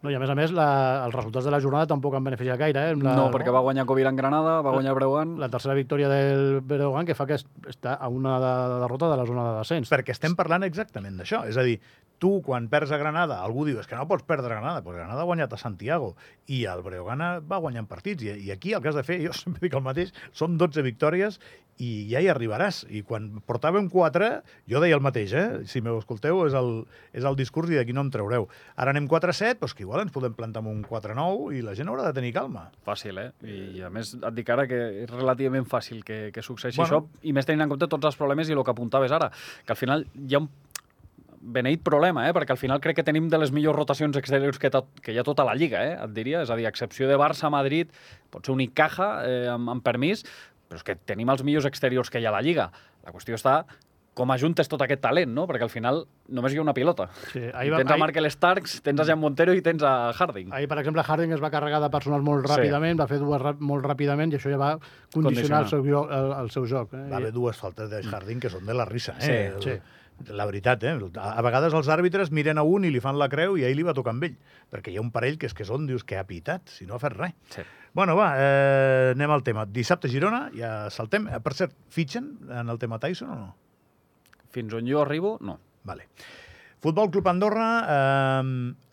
No, 0.04 0.12
I 0.12 0.14
a 0.14 0.20
més 0.22 0.30
a 0.30 0.36
més, 0.38 0.52
la, 0.54 0.66
els 1.08 1.14
resultats 1.16 1.46
de 1.48 1.50
la 1.50 1.58
jornada 1.64 1.88
tampoc 1.90 2.14
han 2.14 2.24
beneficiat 2.26 2.58
gaire. 2.60 2.84
Eh? 2.92 2.94
La, 3.02 3.16
No, 3.18 3.26
perquè 3.34 3.50
va 3.54 3.64
guanyar 3.66 3.84
Covilan 3.88 4.14
Granada, 4.18 4.60
va 4.62 4.72
guanyar 4.76 4.94
Breugan... 4.94 5.36
La 5.42 5.48
tercera 5.50 5.74
victòria 5.74 6.08
del 6.12 6.60
Breogán 6.62 7.06
que 7.08 7.18
fa 7.18 7.26
que 7.26 7.40
es- 7.40 7.46
està 7.66 7.96
a 7.98 8.08
una 8.08 8.38
de, 8.38 8.54
de 8.74 8.80
derrota 8.86 9.10
de 9.10 9.18
la 9.20 9.26
zona 9.26 9.50
de 9.50 9.58
descens. 9.58 9.90
Perquè 9.90 10.14
estem 10.14 10.38
parlant 10.38 10.62
exactament 10.68 11.18
d'això. 11.18 11.42
És 11.50 11.58
a 11.58 11.66
dir, 11.66 11.80
tu, 12.22 12.36
quan 12.46 12.70
perds 12.72 12.94
a 12.94 13.00
Granada, 13.02 13.42
algú 13.44 13.66
diu, 13.66 13.80
és 13.82 13.90
que 13.90 13.98
no 13.98 14.06
pots 14.08 14.24
perdre 14.28 14.54
a 14.54 14.60
Granada, 14.60 14.82
però 14.86 14.96
Granada 15.00 15.26
ha 15.26 15.28
guanyat 15.28 15.52
a 15.52 15.60
Santiago 15.60 16.14
i 16.46 16.62
el 16.70 16.82
Breogana 16.86 17.36
va 17.44 17.58
guanyant 17.60 17.90
partits. 17.90 18.22
I, 18.24 18.36
I 18.46 18.54
aquí 18.54 18.72
el 18.72 18.80
que 18.84 18.92
has 18.94 18.98
de 18.98 19.04
fer, 19.04 19.18
jo 19.26 19.34
sempre 19.42 19.66
dic 19.66 19.74
el 19.76 19.84
mateix, 19.84 20.14
són 20.32 20.56
12 20.60 20.84
victòries 20.86 21.40
i 21.76 22.06
ja 22.08 22.22
hi 22.24 22.30
arribaràs. 22.32 22.84
I 22.88 23.02
quan 23.04 23.42
portàvem 23.44 23.90
4, 23.92 24.30
jo 24.72 24.80
deia 24.80 24.96
el 24.96 25.04
mateix, 25.04 25.34
eh? 25.36 25.46
Si 25.68 25.80
m'ho 25.84 25.96
escolteu, 26.00 26.42
és 26.46 26.56
el, 26.58 26.84
és 27.16 27.24
el 27.24 27.38
discurs 27.38 27.72
i 27.72 27.78
d'aquí 27.78 27.94
no 27.96 28.04
em 28.04 28.10
traureu. 28.12 28.48
Ara 28.76 28.92
anem 28.94 29.08
4-7, 29.08 29.60
doncs 29.62 29.74
que 29.76 29.84
igual 29.86 30.04
ens 30.04 30.12
podem 30.14 30.36
plantar 30.36 30.62
amb 30.64 30.72
un 30.72 30.84
4-9 30.84 31.56
i 31.56 31.64
la 31.64 31.74
gent 31.78 31.88
haurà 31.92 32.04
de 32.08 32.14
tenir 32.18 32.34
calma. 32.36 32.68
Fàcil, 32.86 33.18
eh? 33.22 33.30
I 33.46 33.82
a 33.86 33.90
més 33.92 34.14
et 34.16 34.28
dic 34.36 34.52
ara 34.52 34.68
que 34.70 34.78
és 35.06 35.10
relativament 35.10 35.66
fàcil 35.68 36.04
que, 36.04 36.30
que 36.34 36.44
succeeixi 36.44 36.82
Bueno. 36.82 37.02
això, 37.06 37.26
i 37.26 37.32
més 37.32 37.46
tenint 37.48 37.64
en 37.64 37.72
compte 37.72 37.88
tots 37.88 38.12
els 38.12 38.16
problemes 38.20 38.48
i 38.48 38.56
el 38.56 38.64
que 38.64 38.74
apuntaves 38.74 39.12
ara, 39.12 39.30
que 39.64 39.72
al 39.72 39.80
final 39.80 40.06
hi 40.14 40.36
ha 40.36 40.42
un 40.44 40.50
beneït 41.46 41.82
problema, 41.86 42.26
eh? 42.26 42.34
perquè 42.34 42.54
al 42.54 42.60
final 42.60 42.80
crec 42.82 42.98
que 43.00 43.06
tenim 43.06 43.28
de 43.30 43.38
les 43.38 43.52
millors 43.54 43.76
rotacions 43.76 44.16
exteriors 44.18 44.58
que, 44.58 44.70
tot, 44.72 44.88
que 45.02 45.14
hi 45.14 45.18
ha 45.20 45.24
tota 45.26 45.44
la 45.46 45.54
Lliga, 45.54 45.82
eh? 45.86 45.94
et 46.02 46.12
diria. 46.16 46.42
És 46.42 46.50
a 46.50 46.58
dir, 46.58 46.66
a 46.66 46.72
excepció 46.72 47.08
de 47.08 47.18
Barça, 47.20 47.50
Madrid, 47.52 47.92
pot 48.32 48.46
ser 48.46 48.54
un 48.54 48.62
Icaja, 48.64 49.10
eh, 49.26 49.46
amb, 49.52 49.70
amb 49.76 49.84
permís, 49.86 50.24
però 50.66 50.80
és 50.80 50.86
que 50.86 50.96
tenim 51.06 51.30
els 51.30 51.44
millors 51.46 51.68
exteriors 51.68 52.10
que 52.10 52.20
hi 52.20 52.26
ha 52.26 52.32
a 52.34 52.36
la 52.38 52.42
Lliga. 52.42 52.70
La 53.06 53.14
qüestió 53.14 53.38
està 53.38 53.60
com 54.16 54.30
ajuntes 54.32 54.66
tot 54.72 54.80
aquest 54.80 55.02
talent, 55.04 55.28
no? 55.36 55.44
Perquè 55.46 55.66
al 55.66 55.70
final 55.72 55.98
només 56.32 56.54
hi 56.54 56.56
ha 56.56 56.62
una 56.62 56.72
pilota. 56.72 57.10
Sí, 57.34 57.42
ahir, 57.52 57.70
va, 57.74 57.82
tens 57.82 57.92
a 57.92 57.98
Markel 58.00 58.24
Starks, 58.32 58.78
tens 58.86 59.02
a 59.02 59.04
Jan 59.04 59.20
Montero 59.20 59.52
i 59.52 59.60
tens 59.60 59.82
a 59.84 60.10
Harding. 60.16 60.54
ahir, 60.56 60.68
per 60.70 60.78
exemple, 60.80 61.02
Harding 61.04 61.34
es 61.36 61.42
va 61.42 61.50
carregar 61.52 61.82
de 61.84 61.90
personal 61.92 62.22
molt 62.24 62.46
Sí. 62.48 62.54
ràpidament, 62.54 62.98
va 62.98 63.06
fer 63.10 63.18
dues 63.20 63.42
rap- 63.42 63.60
molt 63.60 63.84
ràpidament 63.84 64.32
i 64.32 64.38
això 64.40 64.48
ja 64.50 64.56
va 64.56 64.70
condicionar 65.12 65.64
el 65.66 65.68
Condicionar. 65.68 65.68
seu, 65.68 65.84
jo- 65.84 66.08
el, 66.10 66.32
el 66.44 66.50
seu 66.50 66.66
joc. 66.66 66.94
Eh? 66.94 67.08
Va 67.12 67.18
haver 67.18 67.32
dues 67.32 67.56
faltes 67.60 67.90
de 67.90 68.02
Harding 68.02 68.40
que 68.40 68.48
són 68.48 68.64
de 68.64 68.74
la 68.74 68.86
risa, 68.88 69.16
eh? 69.20 69.52
Sí, 69.60 69.70
El- 69.70 69.82
La 70.32 70.46
veritat, 70.46 70.82
eh? 70.82 70.94
A 71.20 71.32
a 71.36 71.42
vegades 71.42 71.74
els 71.74 71.88
àrbitres 71.92 72.30
miren 72.32 72.56
a 72.56 72.62
un 72.62 72.86
i 72.86 72.90
li 72.90 73.00
fan 73.04 73.18
la 73.18 73.28
creu 73.28 73.58
i 73.58 73.64
ahir 73.64 73.76
li 73.76 73.82
va 73.84 73.92
tocar 73.92 74.14
amb 74.14 74.24
ell. 74.24 74.38
Perquè 74.72 74.88
hi 74.88 74.96
ha 74.96 75.02
un 75.02 75.10
parell 75.12 75.36
que 75.36 75.44
és 75.44 75.52
que 75.52 75.62
són, 75.68 75.84
dius, 75.86 76.04
que 76.04 76.16
ha 76.16 76.24
pitat, 76.24 76.62
si 76.72 76.86
no 76.86 76.94
ha 76.94 76.98
fet 76.98 77.12
res. 77.12 77.34
Sí. 77.50 77.60
Bueno, 77.92 78.16
va, 78.16 78.30
eh, 78.38 79.10
anem 79.12 79.30
al 79.30 79.42
tema. 79.42 79.66
Dissabte 79.66 80.08
Girona, 80.08 80.50
ja 80.56 80.88
saltem. 80.88 81.28
Eh, 81.28 81.38
Per 81.44 81.52
cert, 81.52 81.74
fitxen 81.90 82.38
en 82.48 82.70
el 82.70 82.78
tema 82.78 82.98
Tyson 82.98 83.28
o 83.28 83.34
no? 83.36 83.54
Fins 84.56 84.72
on 84.76 84.88
jo 84.88 85.04
arribo, 85.04 85.36
no. 85.44 85.58
Vale. 85.86 86.08
Futbol 86.86 87.08
Club 87.10 87.26
Andorra, 87.26 87.66
eh, 87.88 88.48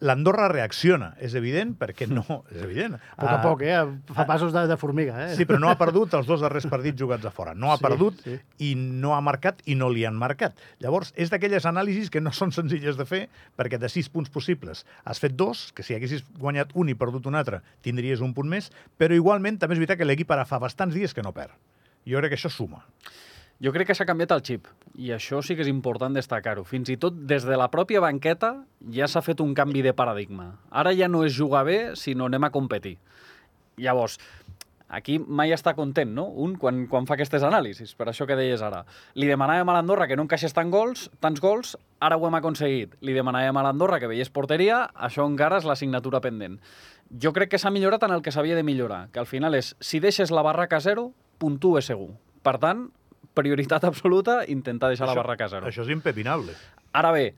l'Andorra 0.07 0.47
reacciona, 0.49 1.09
és 1.21 1.33
evident, 1.37 1.73
perquè 1.77 2.07
no, 2.09 2.23
és 2.53 2.61
evident. 2.63 2.95
A 2.95 3.19
poc 3.19 3.27
a 3.27 3.33
Ah, 3.35 3.41
poc, 3.43 3.61
eh? 3.67 4.13
Fa 4.15 4.23
passos 4.25 4.53
de, 4.55 4.63
de 4.71 4.77
formiga, 4.81 5.17
eh? 5.27 5.33
Sí, 5.37 5.45
però 5.45 5.59
no 5.61 5.69
ha 5.69 5.75
perdut 5.77 6.15
els 6.17 6.25
dos 6.25 6.41
darrers 6.41 6.65
partits 6.71 6.97
jugats 6.97 7.27
a 7.27 7.31
fora. 7.35 7.53
No 7.53 7.69
ha 7.73 7.77
Sí, 7.77 7.83
perdut 7.85 8.23
sí. 8.23 8.37
i 8.65 8.71
no 8.79 9.11
ha 9.13 9.19
marcat 9.21 9.59
i 9.69 9.75
no 9.77 9.91
li 9.93 10.05
han 10.09 10.15
marcat. 10.17 10.55
Llavors, 10.81 11.11
és 11.19 11.29
d'aquelles 11.29 11.67
anàlisis 11.69 12.09
que 12.09 12.23
no 12.23 12.31
són 12.33 12.55
senzilles 12.55 12.97
de 12.97 13.05
fer 13.05 13.21
perquè 13.59 13.77
de 13.77 13.91
sis 13.91 14.09
punts 14.09 14.31
possibles 14.33 14.85
has 15.03 15.19
fet 15.21 15.35
dos, 15.37 15.67
que 15.75 15.83
si 15.85 15.93
haguessis 15.93 16.23
guanyat 16.39 16.73
un 16.73 16.89
i 16.89 16.95
perdut 16.97 17.27
un 17.29 17.35
altre 17.37 17.61
tindries 17.85 18.23
un 18.25 18.33
punt 18.33 18.49
més, 18.49 18.71
però 18.97 19.13
igualment 19.13 19.59
també 19.59 19.75
és 19.77 19.83
veritat 19.83 19.99
que 20.01 20.07
l'equip 20.07 20.31
ara 20.33 20.47
fa 20.49 20.57
bastants 20.63 20.95
dies 20.97 21.13
que 21.13 21.21
no 21.21 21.35
perd. 21.35 21.53
Jo 22.09 22.23
crec 22.23 22.33
que 22.33 22.39
això 22.41 22.49
suma. 22.49 22.81
Jo 23.63 23.71
crec 23.71 23.87
que 23.87 23.95
s'ha 23.95 24.03
canviat 24.03 24.33
el 24.35 24.41
xip, 24.43 24.65
i 24.99 25.13
això 25.15 25.37
sí 25.39 25.55
que 25.55 25.63
és 25.63 25.69
important 25.71 26.11
destacar-ho. 26.11 26.65
Fins 26.67 26.89
i 26.91 26.97
tot 26.99 27.21
des 27.29 27.45
de 27.47 27.55
la 27.55 27.69
pròpia 27.71 28.01
banqueta 28.03 28.49
ja 28.91 29.07
s'ha 29.07 29.21
fet 29.23 29.39
un 29.39 29.53
canvi 29.55 29.79
de 29.85 29.93
paradigma. 29.95 30.49
Ara 30.67 30.91
ja 30.91 31.07
no 31.07 31.21
és 31.23 31.31
jugar 31.31 31.61
bé, 31.63 31.77
sinó 31.95 32.25
anem 32.27 32.43
a 32.43 32.49
competir. 32.51 32.97
Llavors, 33.79 34.17
aquí 34.89 35.15
mai 35.15 35.55
està 35.55 35.71
content, 35.77 36.11
no? 36.11 36.25
Un, 36.43 36.57
quan, 36.59 36.81
quan 36.91 37.07
fa 37.07 37.15
aquestes 37.15 37.45
anàlisis, 37.47 37.93
per 37.95 38.09
això 38.11 38.27
que 38.27 38.35
deies 38.35 38.59
ara. 38.67 38.81
Li 39.15 39.29
demanàvem 39.31 39.71
a 39.71 39.77
l'Andorra 39.77 40.09
que 40.11 40.17
no 40.19 40.25
encaixés 40.27 40.57
tant 40.57 40.73
gols, 40.73 41.05
tants 41.23 41.39
gols, 41.39 41.77
ara 42.03 42.17
ho 42.19 42.27
hem 42.27 42.35
aconseguit. 42.41 42.97
Li 42.99 43.15
demanàvem 43.15 43.61
a 43.61 43.63
l'Andorra 43.63 44.01
que 44.03 44.11
veiés 44.11 44.33
porteria, 44.33 44.89
això 45.07 45.23
encara 45.23 45.61
és 45.63 45.69
l'assignatura 45.69 46.19
pendent. 46.19 46.59
Jo 47.15 47.31
crec 47.31 47.55
que 47.55 47.63
s'ha 47.63 47.71
millorat 47.71 48.03
en 48.03 48.11
el 48.11 48.27
que 48.27 48.35
s'havia 48.35 48.59
de 48.59 48.67
millorar, 48.67 49.05
que 49.15 49.23
al 49.23 49.31
final 49.31 49.55
és, 49.55 49.71
si 49.79 50.03
deixes 50.03 50.35
la 50.35 50.43
barraca 50.43 50.83
a 50.83 50.83
zero, 50.83 51.13
puntues 51.39 51.87
segur. 51.87 52.11
Per 52.43 52.57
tant, 52.59 52.89
prioritat 53.33 53.83
absoluta, 53.89 54.43
intentar 54.47 54.93
deixar 54.93 55.09
la 55.09 55.17
barraca 55.17 55.49
a 55.49 55.55
zero. 55.55 55.69
Això 55.69 55.85
és 55.85 55.91
impepinable. 55.93 56.55
Ara 56.93 57.11
bé, 57.15 57.33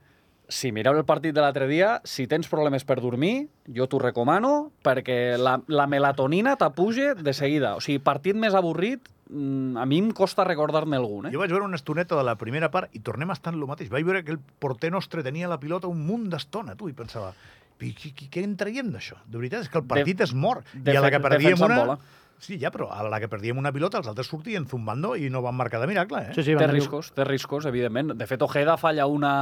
si 0.47 0.71
mireu 0.71 0.97
el 0.97 1.06
partit 1.07 1.33
de 1.33 1.42
l'altre 1.42 1.68
dia, 1.69 2.00
si 2.06 2.27
tens 2.30 2.47
problemes 2.51 2.86
per 2.86 3.00
dormir, 3.01 3.47
jo 3.74 3.88
t'ho 3.89 4.00
recomano 4.01 4.71
perquè 4.86 5.38
la, 5.42 5.57
la 5.68 5.88
melatonina 5.89 6.56
t'apuja 6.59 7.15
de 7.18 7.33
seguida. 7.33 7.75
O 7.80 7.81
sigui, 7.83 8.01
partit 8.03 8.38
més 8.38 8.53
avorrit, 8.57 9.09
mm, 9.30 9.77
a 9.81 9.86
mi 9.89 10.00
em 10.03 10.12
costa 10.15 10.45
recordar-ne 10.45 11.00
algun, 11.00 11.30
eh? 11.30 11.33
Jo 11.33 11.42
vaig 11.42 11.53
veure 11.53 11.65
una 11.65 11.80
estoneta 11.80 12.18
de 12.19 12.25
la 12.27 12.38
primera 12.38 12.69
part 12.74 12.94
i 12.94 13.01
tornem 13.01 13.31
a 13.31 13.38
estar 13.38 13.53
en 13.53 13.59
el 13.59 13.68
mateix. 13.69 13.89
Vaig 13.94 14.06
veure 14.06 14.24
que 14.25 14.36
el 14.36 14.39
porter 14.39 14.92
nostre 14.94 15.25
tenia 15.25 15.50
la 15.51 15.59
pilota 15.62 15.89
un 15.92 16.06
munt 16.06 16.30
d'estona, 16.30 16.77
tu, 16.77 16.89
i 16.89 16.94
pensava, 16.94 17.33
"I 17.80 17.92
què, 17.94 18.13
què, 18.13 18.30
què 18.31 18.44
en 18.44 18.56
traiem 18.56 18.92
d'això? 18.94 19.18
De 19.25 19.38
veritat, 19.38 19.65
és 19.65 19.69
que 19.69 19.81
el 19.81 19.88
partit 19.89 20.21
és 20.21 20.33
mort. 20.33 20.65
de 20.74 20.94
I 20.94 20.97
a 20.97 21.01
la 21.01 21.12
que 21.12 21.19
perdíem 21.19 21.57
una... 21.62 21.80
bola. 21.81 21.97
Sí, 22.40 22.58
ja, 22.60 22.70
però 22.72 22.90
a 22.92 23.04
la 23.08 23.20
que 23.22 23.30
perdíem 23.32 23.58
una 23.58 23.72
pilota, 23.74 24.00
els 24.02 24.10
altres 24.12 24.28
sortien 24.28 24.68
zumbando 24.68 25.16
i 25.16 25.30
no 25.32 25.42
van 25.46 25.56
marcar 25.56 25.80
de 25.82 25.88
miracle, 25.88 26.28
eh? 26.28 26.36
Sí, 26.36 26.44
sí, 26.44 26.56
Té 26.60 26.68
riscos, 26.68 27.12
té 27.16 27.26
riscos, 27.28 27.66
evidentment. 27.66 28.14
De 28.20 28.28
fet, 28.28 28.42
Ojeda 28.44 28.78
falla 28.78 29.08
una 29.08 29.34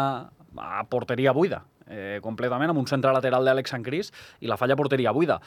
a 0.56 0.84
porteria 0.90 1.34
buida, 1.34 1.64
eh, 1.88 2.20
completament, 2.22 2.70
amb 2.70 2.80
un 2.80 2.88
centre 2.88 3.12
lateral 3.12 3.46
d'Àlex 3.46 3.74
Sancris, 3.74 4.14
i 4.42 4.48
la 4.48 4.58
falla 4.58 4.78
a 4.78 4.80
porteria 4.80 5.12
buida. 5.12 5.40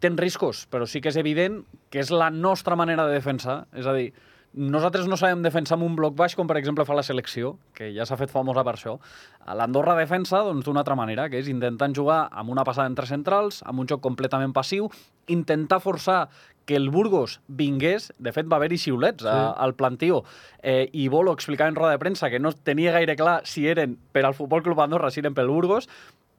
Ten 0.00 0.16
riscos, 0.16 0.66
però 0.70 0.86
sí 0.88 1.00
que 1.00 1.12
és 1.12 1.16
evident 1.16 1.62
que 1.90 2.00
és 2.00 2.10
la 2.10 2.30
nostra 2.30 2.76
manera 2.76 3.06
de 3.06 3.14
defensar. 3.16 3.66
És 3.72 3.86
a 3.86 3.94
dir, 3.96 4.12
nosaltres 4.56 5.06
no 5.06 5.18
sabem 5.20 5.42
defensar 5.44 5.76
amb 5.76 5.84
un 5.84 5.94
bloc 5.98 6.16
baix, 6.16 6.34
com 6.34 6.48
per 6.48 6.56
exemple 6.56 6.86
fa 6.88 6.96
la 6.96 7.04
selecció, 7.06 7.54
que 7.76 7.90
ja 7.94 8.06
s'ha 8.08 8.16
fet 8.16 8.32
famosa 8.32 8.64
per 8.64 8.74
això. 8.78 8.96
A 9.44 9.54
L'Andorra 9.54 9.94
defensa 9.98 10.40
doncs, 10.46 10.64
d'una 10.64 10.80
altra 10.82 10.96
manera, 10.98 11.28
que 11.30 11.38
és 11.38 11.50
intentant 11.52 11.94
jugar 11.94 12.24
amb 12.32 12.50
una 12.54 12.64
passada 12.64 12.88
entre 12.88 13.06
centrals, 13.06 13.60
amb 13.68 13.84
un 13.84 13.90
joc 13.90 14.00
completament 14.00 14.56
passiu, 14.56 14.88
intentar 15.28 15.82
forçar 15.84 16.26
que 16.66 16.74
el 16.74 16.90
Burgos 16.90 17.38
vingués, 17.46 18.10
de 18.18 18.32
fet 18.34 18.48
va 18.50 18.58
haver-hi 18.58 18.80
xiulets 18.80 19.22
sí. 19.22 19.30
a, 19.30 19.52
al 19.52 19.76
plantío, 19.78 20.24
eh, 20.62 20.88
i 20.92 21.06
Bolo 21.12 21.36
explicava 21.36 21.70
en 21.70 21.78
roda 21.78 21.92
de 21.94 22.02
premsa 22.02 22.32
que 22.32 22.40
no 22.42 22.50
tenia 22.52 22.96
gaire 22.96 23.14
clar 23.16 23.42
si 23.46 23.68
eren 23.70 23.94
per 24.12 24.24
al 24.26 24.34
Futbol 24.34 24.64
Club 24.66 24.82
Andorra, 24.82 25.12
si 25.14 25.22
eren 25.22 25.36
pel 25.36 25.52
Burgos, 25.52 25.86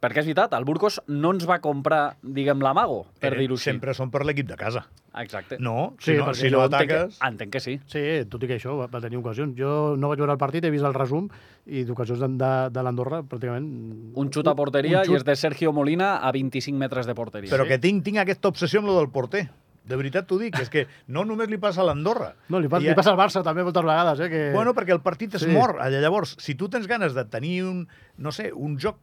perquè 0.03 0.21
és 0.21 0.27
veritat, 0.27 0.53
el 0.53 0.67
Burgos 0.67 0.99
no 1.07 1.31
ens 1.33 1.47
va 1.49 1.61
comprar, 1.63 2.17
diguem, 2.21 2.61
l'amago, 2.61 3.05
per 3.21 3.33
dir-ho 3.37 3.57
així. 3.57 3.71
Sempre 3.71 3.95
són 3.97 4.11
per 4.13 4.25
l'equip 4.27 4.49
de 4.49 4.59
casa. 4.59 4.83
Exacte. 5.21 5.57
No, 5.59 5.95
Sí, 5.99 6.11
si 6.11 6.17
no, 6.17 6.33
si 6.33 6.49
no 6.53 6.63
entenc 6.65 6.89
que, 6.89 6.99
ataques... 7.01 7.19
entenc 7.27 7.53
que 7.53 7.61
sí. 7.63 7.77
Sí, 7.89 8.03
tot 8.29 8.43
i 8.43 8.49
que 8.49 8.57
això 8.59 8.77
va, 8.79 8.87
va 8.91 9.01
tenir 9.03 9.19
ocasions. 9.19 9.55
Jo 9.57 9.95
no 9.97 10.11
vaig 10.11 10.21
veure 10.23 10.35
el 10.35 10.41
partit, 10.41 10.65
he 10.65 10.73
vist 10.73 10.85
el 10.87 10.95
resum, 10.97 11.29
i 11.65 11.83
d'ocasions 11.87 12.21
de, 12.23 12.31
de, 12.39 12.51
de 12.73 12.83
l'Andorra, 12.85 13.23
pràcticament... 13.27 13.69
Un 14.17 14.33
xut 14.33 14.47
a 14.47 14.55
porteria 14.57 15.03
un 15.05 15.13
i 15.13 15.19
és 15.19 15.25
de 15.27 15.37
Sergio 15.39 15.73
Molina 15.75 16.17
a 16.21 16.33
25 16.35 16.77
metres 16.79 17.09
de 17.09 17.15
porteria. 17.17 17.51
Però 17.53 17.67
que 17.67 17.79
tinc, 17.81 18.03
tinc 18.05 18.21
aquesta 18.23 18.51
obsessió 18.53 18.83
amb 18.83 18.91
lo 18.91 18.99
del 18.99 19.09
porter. 19.13 19.47
De 19.87 19.95
veritat 19.99 20.27
t'ho 20.27 20.37
dic, 20.41 20.57
és 20.59 20.69
que 20.69 20.85
no 21.07 21.23
només 21.25 21.47
li 21.47 21.57
passa 21.57 21.81
a 21.81 21.85
l'Andorra. 21.87 22.33
No, 22.51 22.59
li, 22.59 22.67
I 22.67 22.89
li 22.89 22.95
passa 22.97 23.13
al 23.13 23.19
Barça 23.19 23.41
també 23.45 23.63
moltes 23.63 23.85
vegades, 23.87 24.19
eh? 24.25 24.29
Que... 24.29 24.41
Bueno, 24.53 24.73
perquè 24.77 24.91
el 24.95 25.01
partit 25.05 25.35
és 25.39 25.45
Sí. 25.45 25.51
mort. 25.55 25.79
Allà, 25.79 26.01
Llavors, 26.03 26.35
si 26.43 26.55
tu 26.59 26.67
tens 26.69 26.87
ganes 26.87 27.13
de 27.15 27.23
tenir 27.25 27.63
un, 27.63 27.87
no 28.17 28.31
sé, 28.35 28.51
un 28.53 28.77
joc... 28.79 28.99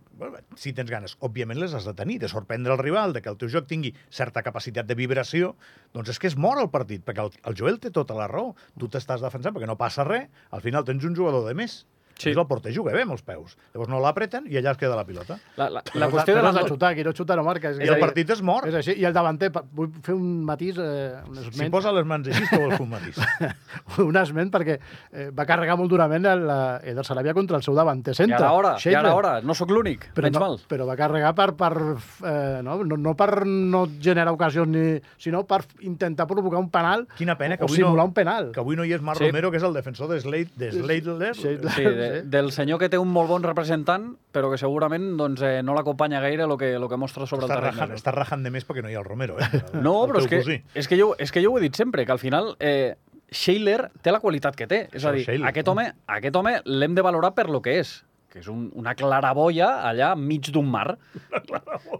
Si 0.61 0.73
tens 0.77 0.91
ganes, 0.93 1.17
òbviament 1.27 1.59
les 1.59 1.73
has 1.75 1.85
de 1.89 1.95
tenir, 1.99 2.21
de 2.23 2.29
sorprendre 2.31 2.73
el 2.73 2.79
rival, 2.79 3.13
de 3.17 3.23
que 3.25 3.29
el 3.33 3.37
teu 3.41 3.49
joc 3.51 3.67
tingui 3.67 3.95
certa 4.11 4.45
capacitat 4.47 4.87
de 4.87 4.95
vibració, 4.95 5.57
doncs 5.93 6.13
és 6.13 6.21
que 6.23 6.29
és 6.31 6.37
mort 6.37 6.61
el 6.63 6.71
partit, 6.71 7.03
perquè 7.03 7.25
el, 7.25 7.33
el 7.51 7.57
Joel 7.59 7.81
té 7.83 7.91
tota 7.91 8.15
la 8.15 8.29
raó. 8.31 8.53
Tu 8.79 8.87
t'estàs 8.93 9.25
defensant 9.25 9.57
perquè 9.57 9.67
no 9.67 9.75
passa 9.81 10.05
res, 10.07 10.29
al 10.55 10.63
final 10.63 10.85
tens 10.87 11.03
un 11.05 11.17
jugador 11.17 11.49
de 11.49 11.55
més. 11.59 11.81
Sí. 12.19 12.31
És 12.31 12.37
el 12.39 12.47
porter 12.47 12.73
juga 12.75 12.93
bé 12.95 13.03
amb 13.03 13.13
els 13.17 13.23
peus. 13.27 13.57
Llavors 13.75 13.91
no 13.91 13.99
l'apreten 14.01 14.45
i 14.49 14.57
allà 14.61 14.71
es 14.73 14.79
queda 14.79 14.95
la 14.97 15.05
pilota. 15.05 15.37
La, 15.57 15.69
la, 15.71 15.83
la 15.95 16.09
qüestió 16.13 16.35
de 16.37 16.43
la... 16.43 16.53
de 16.55 16.63
xutar, 16.69 16.93
qui 16.95 17.03
no 17.05 17.13
xuta 17.13 17.35
no 17.37 17.43
marca. 17.43 17.71
És, 17.75 17.81
I 17.83 17.89
el 17.91 17.99
partit 18.01 18.31
és 18.31 18.43
mort. 18.43 18.69
és 18.71 18.75
així. 18.79 18.95
I 19.01 19.05
el 19.09 19.13
davanter, 19.17 19.51
vull 19.75 19.91
fer 20.05 20.15
un 20.15 20.45
matís, 20.47 20.79
eh, 20.79 21.19
un 21.29 21.37
Si 21.41 21.49
esment, 21.51 21.73
posa 21.75 21.93
les 21.93 22.07
mans 22.07 22.29
així, 22.31 22.45
que 22.51 22.61
vols 22.63 22.77
fer 22.77 22.85
un 22.87 22.91
matís. 22.93 23.19
un 24.07 24.17
esment 24.21 24.51
perquè 24.55 24.77
eh, 24.79 25.29
va 25.35 25.47
carregar 25.49 25.77
molt 25.81 25.91
durament 25.91 26.27
el, 26.31 26.45
Eder 26.85 27.05
Sarabia 27.07 27.35
contra 27.35 27.59
el 27.59 27.63
seu 27.67 27.75
davanter 27.77 28.15
I 28.15 28.21
centre. 28.23 28.39
ara 28.39 28.53
hora, 28.53 28.75
i 28.79 28.85
Scheidler. 28.85 29.03
ara 29.05 29.15
hora. 29.19 29.33
No 29.43 29.55
sóc 29.59 29.71
l'únic, 29.75 30.09
Però 30.15 30.29
menys 30.29 30.39
no, 30.39 30.45
mal. 30.47 30.59
però 30.71 30.87
va 30.89 30.97
carregar 30.99 31.35
per, 31.35 31.51
per 31.59 31.73
eh, 31.75 32.61
no, 32.65 32.79
no, 32.85 32.97
no 32.97 33.15
per 33.19 33.45
no 33.47 33.85
generar 34.01 34.33
ocasions, 34.35 34.69
ni, 34.71 35.01
sinó 35.19 35.45
per 35.51 35.63
intentar 35.83 36.27
provocar 36.31 36.59
un 36.63 36.71
penal 36.71 37.07
Quina 37.19 37.37
pena 37.39 37.57
que 37.59 37.65
o 37.65 37.67
avui, 37.67 37.77
simular 37.83 38.05
no, 38.05 38.11
un 38.13 38.15
penal. 38.15 38.51
que 38.55 38.61
avui 38.63 38.77
no 38.79 38.85
hi 38.87 38.93
és 38.95 39.03
Marc 39.03 39.19
Sí. 39.19 39.27
Romero, 39.29 39.51
que 39.51 39.59
és 39.59 39.63
el 39.67 39.75
defensor 39.75 40.09
de, 40.11 40.21
Slade, 40.21 40.51
de. 40.57 40.71
Scheidler. 40.73 41.35
Sí, 41.35 41.49
de, 41.59 42.04
Sí. 42.23 42.29
del 42.29 42.51
senyor 42.53 42.79
que 42.79 42.89
té 42.89 42.99
un 42.99 43.09
molt 43.13 43.29
bon 43.29 43.43
representant, 43.43 44.17
però 44.33 44.51
que 44.51 44.59
segurament 44.59 45.17
doncs, 45.17 45.43
eh, 45.43 45.63
no 45.63 45.75
l'acompanya 45.75 46.21
gaire 46.21 46.45
el 46.45 46.57
que, 46.59 46.79
lo 46.79 46.89
que 46.89 46.97
mostra 46.97 47.27
sobre 47.27 47.47
Està 47.47 47.55
el 47.55 47.61
terreny. 47.61 47.79
rajant, 47.81 47.97
està 47.99 48.13
rajant 48.15 48.43
de 48.45 48.51
més 48.51 48.67
perquè 48.67 48.83
no 48.83 48.91
hi 48.91 48.95
ha 48.95 49.01
el 49.03 49.05
Romero, 49.09 49.39
eh? 49.41 49.49
El, 49.75 49.83
No, 49.83 50.05
el 50.05 50.11
però 50.13 50.23
és 50.23 50.29
que, 50.29 50.63
és, 50.75 50.89
que 50.89 50.99
jo, 51.01 51.15
és 51.19 51.33
que 51.33 51.43
jo 51.45 51.53
ho 51.53 51.59
he 51.59 51.63
dit 51.67 51.75
sempre, 51.75 52.05
que 52.07 52.13
al 52.13 52.19
final 52.23 52.57
eh, 52.61 52.95
Scheiler 53.31 53.91
té 54.03 54.13
la 54.13 54.21
qualitat 54.21 54.55
que 54.55 54.67
té. 54.71 54.89
És 54.93 55.05
a 55.05 55.11
dir, 55.13 55.25
Scheidler. 55.25 55.49
aquest 55.49 55.69
home, 55.69 55.89
aquest 56.07 56.37
home 56.37 56.59
l'hem 56.65 56.95
de 56.95 57.03
valorar 57.03 57.33
per 57.35 57.49
lo 57.51 57.61
que 57.63 57.79
és 57.81 58.05
que 58.35 58.43
és 58.43 58.49
un, 58.51 58.65
una 58.75 58.97
claraboia 58.99 59.69
allà 59.87 60.09
enmig 60.17 60.49
d'un 60.51 60.67
mar. 60.67 60.97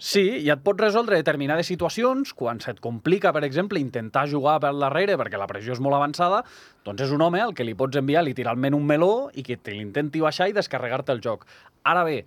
Sí, 0.03 0.25
i 0.43 0.51
et 0.51 0.65
pot 0.67 0.81
resoldre 0.83 1.21
determinades 1.21 1.69
situacions, 1.71 2.33
quan 2.35 2.59
se't 2.59 2.83
complica, 2.83 3.31
per 3.31 3.45
exemple, 3.47 3.79
intentar 3.79 4.27
jugar 4.33 4.57
per 4.65 4.73
darrere 4.75 5.15
perquè 5.21 5.39
la 5.39 5.47
pressió 5.47 5.77
és 5.77 5.83
molt 5.85 5.95
avançada, 5.95 6.43
doncs 6.83 7.07
és 7.07 7.15
un 7.15 7.23
home 7.23 7.39
al 7.39 7.55
que 7.55 7.63
li 7.63 7.77
pots 7.79 8.03
enviar 8.03 8.25
literalment 8.27 8.75
un 8.75 8.83
meló 8.89 9.29
i 9.31 9.47
que 9.47 9.61
te 9.63 9.77
l'intenti 9.77 10.25
baixar 10.25 10.51
i 10.51 10.57
descarregar-te 10.59 11.15
el 11.15 11.23
joc. 11.23 11.47
Ara 11.87 12.03
bé, 12.03 12.25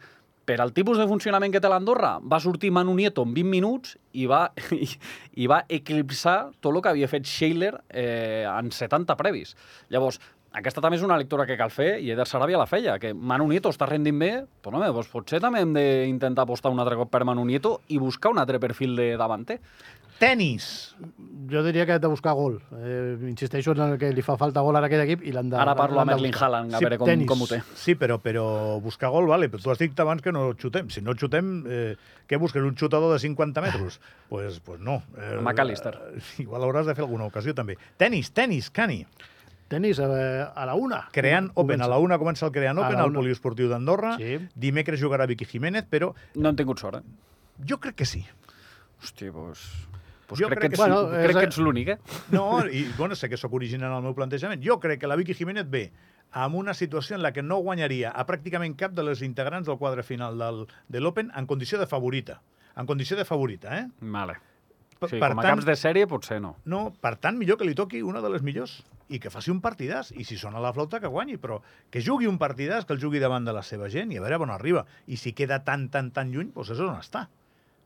per 0.48 0.62
al 0.64 0.72
tipus 0.72 0.96
de 0.96 1.10
funcionament 1.10 1.52
que 1.52 1.60
té 1.60 1.68
l'Andorra, 1.68 2.14
va 2.24 2.40
sortir 2.40 2.72
Manu 2.72 2.94
Nieto 2.96 3.26
en 3.28 3.34
20 3.36 3.52
minuts 3.52 3.98
i 4.16 4.30
va, 4.32 4.46
i, 4.72 4.88
i 5.44 5.52
va 5.52 5.66
eclipsar 5.68 6.38
tot 6.62 6.72
el 6.72 6.80
que 6.80 6.94
havia 6.96 7.12
fet 7.12 7.28
Scheiler 7.28 7.74
eh, 7.92 8.48
en 8.48 8.72
70 8.72 9.20
previs. 9.20 9.58
Llavors, 9.92 10.22
aquesta 10.54 10.82
també 10.82 10.98
és 10.98 11.04
una 11.04 11.18
lectura 11.18 11.46
que 11.46 11.58
cal 11.58 11.70
fer 11.70 12.00
i 12.02 12.10
Eder 12.12 12.26
Sarabia 12.26 12.58
la 12.58 12.66
feia, 12.66 12.98
que 13.00 13.14
Manu 13.14 13.48
Nieto 13.48 13.70
està 13.70 13.86
rendint 13.86 14.18
bé, 14.18 14.32
però 14.64 14.80
no, 14.80 14.94
doncs 14.94 15.08
potser 15.12 15.40
també 15.44 15.60
hem 15.62 15.74
d'intentar 15.76 16.44
apostar 16.48 16.72
un 16.72 16.80
altre 16.80 16.96
cop 16.98 17.12
per 17.12 17.24
Manu 17.26 17.44
Nieto 17.46 17.82
i 17.90 17.98
buscar 18.00 18.32
un 18.32 18.40
altre 18.40 18.60
perfil 18.60 18.96
de 18.96 19.16
davanter. 19.18 19.60
Tenis. 20.18 20.96
Jo 21.52 21.62
diria 21.62 21.86
que 21.86 21.92
ha 21.94 22.00
de 22.00 22.08
buscar 22.10 22.34
gol. 22.34 22.56
Eh, 22.74 23.18
insisteixo 23.30 23.76
en 23.76 23.82
el 23.86 23.98
que 24.02 24.10
li 24.12 24.24
fa 24.26 24.34
falta 24.36 24.64
gol 24.66 24.76
ara 24.76 24.88
a 24.88 24.90
aquest 24.90 25.04
equip 25.04 25.22
i 25.30 25.34
l'han 25.36 25.52
de 25.52 25.60
Ara 25.62 25.76
parlo 25.78 26.00
amb 26.02 26.10
Erling. 26.16 26.34
Haaland, 26.34 26.74
a 26.74 26.80
Sí, 26.80 26.86
veure 26.88 26.98
com, 26.98 27.06
tenis. 27.12 27.28
com 27.30 27.44
ho 27.44 27.48
té. 27.52 27.60
Sí, 27.78 27.94
però, 27.94 28.18
però 28.18 28.48
buscar 28.82 29.12
gol, 29.14 29.28
vale, 29.30 29.46
però 29.54 29.62
tu 29.62 29.70
has 29.70 29.78
dit 29.78 30.00
abans 30.02 30.24
que 30.26 30.34
no 30.34 30.56
xutem. 30.58 30.90
Si 30.90 31.04
no 31.06 31.14
xutem, 31.14 31.52
eh, 31.70 31.96
què 32.28 32.40
busques? 32.42 32.64
Un 32.66 32.74
xutador 32.76 33.14
de 33.14 33.20
50 33.20 33.62
metres? 33.62 34.00
Doncs 34.00 34.00
pues, 34.28 34.60
pues 34.66 34.80
no. 34.82 35.04
Eh, 35.20 35.38
McAllister. 35.40 35.94
eh, 36.16 36.22
Igual 36.42 36.64
hauràs 36.66 36.88
de 36.90 36.96
fer 36.98 37.06
alguna 37.06 37.26
ocasió, 37.30 37.54
també. 37.54 37.78
Tenis, 37.98 38.32
tenis, 38.34 38.72
Cani. 38.72 39.04
Tenis 39.68 40.00
eh, 40.00 40.48
a 40.48 40.66
la 40.66 40.76
una. 40.76 41.02
Creant 41.12 41.52
Open. 41.56 41.82
A 41.84 41.90
la 41.92 42.00
una 42.00 42.18
comença 42.22 42.48
el 42.48 42.54
Creant 42.56 42.80
A 42.80 42.86
Open, 42.88 43.02
al. 43.04 43.14
Poliesportiu 43.14 43.68
d'Andorra. 43.72 44.16
Sí. 44.22 44.38
Dimecres 44.56 45.02
jugarà 45.02 45.28
Vicky 45.28 45.46
Jiménez, 45.46 45.88
però 45.90 46.14
No 46.36 46.50
hem 46.50 46.60
tingut 46.60 46.80
sort, 46.80 47.02
eh? 47.02 47.28
jo 47.68 47.80
crec 47.82 47.96
que 48.04 48.06
sí. 48.06 48.24
Hòstia, 49.02 49.32
doncs... 49.34 49.68
Pues 50.28 50.42
Jo 50.42 50.50
crec, 50.52 50.60
crec 50.60 50.74
que, 50.74 50.78
que 50.78 50.84
ets, 50.84 50.92
sí. 50.92 51.08
crec 51.08 51.24
Bueno, 51.24 51.40
que 51.40 51.46
ets 51.48 51.58
l'únic, 51.64 51.90
eh? 51.94 51.98
No, 52.36 52.44
i 52.68 52.84
bueno, 52.98 53.16
sé 53.16 53.30
que 53.32 53.38
sóc 53.40 53.54
original 53.56 53.94
en 53.94 53.98
el 54.02 54.04
meu 54.04 54.16
plantejament. 54.16 54.60
Jo 54.64 54.76
crec 54.84 55.00
que 55.00 55.08
la 55.08 55.16
Vicky 55.16 55.34
Jiménez 55.34 55.70
ve 55.72 55.86
amb 56.32 56.58
una 56.60 56.74
situació 56.76 57.16
en 57.16 57.24
la 57.24 57.32
que 57.32 57.42
no 57.42 57.62
guanyaria 57.64 58.12
a 58.12 58.26
pràcticament 58.28 58.76
cap 58.76 58.92
de 58.92 59.06
les 59.08 59.22
integrants 59.24 59.70
del 59.70 59.80
quadre 59.80 60.04
final 60.04 60.38
del, 60.38 60.66
de 60.92 61.00
l'Open 61.00 61.32
en 61.34 61.48
condició 61.48 61.80
de 61.80 61.88
favorita. 61.88 62.42
En 62.76 62.86
condició 62.86 63.16
de 63.16 63.24
favorita, 63.26 63.80
eh? 63.80 63.88
Vale. 64.02 64.36
Per, 64.98 65.10
Sí, 65.12 65.20
per 65.22 65.32
com 65.34 65.42
a 65.42 65.46
tant, 65.46 65.58
caps 65.58 65.68
de 65.68 65.76
sèrie, 65.78 66.08
potser 66.10 66.40
no. 66.42 66.56
no, 66.66 66.88
per 67.02 67.16
tant, 67.22 67.38
millor 67.38 67.60
que 67.60 67.68
li 67.68 67.76
toqui 67.78 68.02
una 68.02 68.22
de 68.24 68.32
les 68.34 68.42
millors 68.46 68.80
i 69.14 69.20
que 69.24 69.30
faci 69.30 69.52
un 69.54 69.60
partidàs. 69.62 70.10
I 70.18 70.26
si 70.28 70.38
sona 70.42 70.62
la 70.64 70.74
flauta, 70.74 71.00
que 71.04 71.12
guanyi, 71.12 71.38
però 71.42 71.60
que 71.94 72.02
jugui 72.02 72.28
un 72.28 72.40
partidàs, 72.42 72.88
que 72.88 72.96
el 72.98 73.02
jugui 73.04 73.22
davant 73.24 73.46
de 73.46 73.54
la 73.56 73.64
seva 73.64 73.92
gent 73.94 74.12
i 74.12 74.18
a 74.18 74.24
veure 74.26 74.42
on 74.48 74.54
arriba. 74.54 74.86
I 75.08 75.20
si 75.22 75.36
queda 75.38 75.62
tan, 75.68 75.88
tan, 75.94 76.10
tan 76.16 76.34
lluny, 76.34 76.50
doncs 76.56 76.74
és 76.74 76.82
on 76.82 76.98
està. 76.98 77.28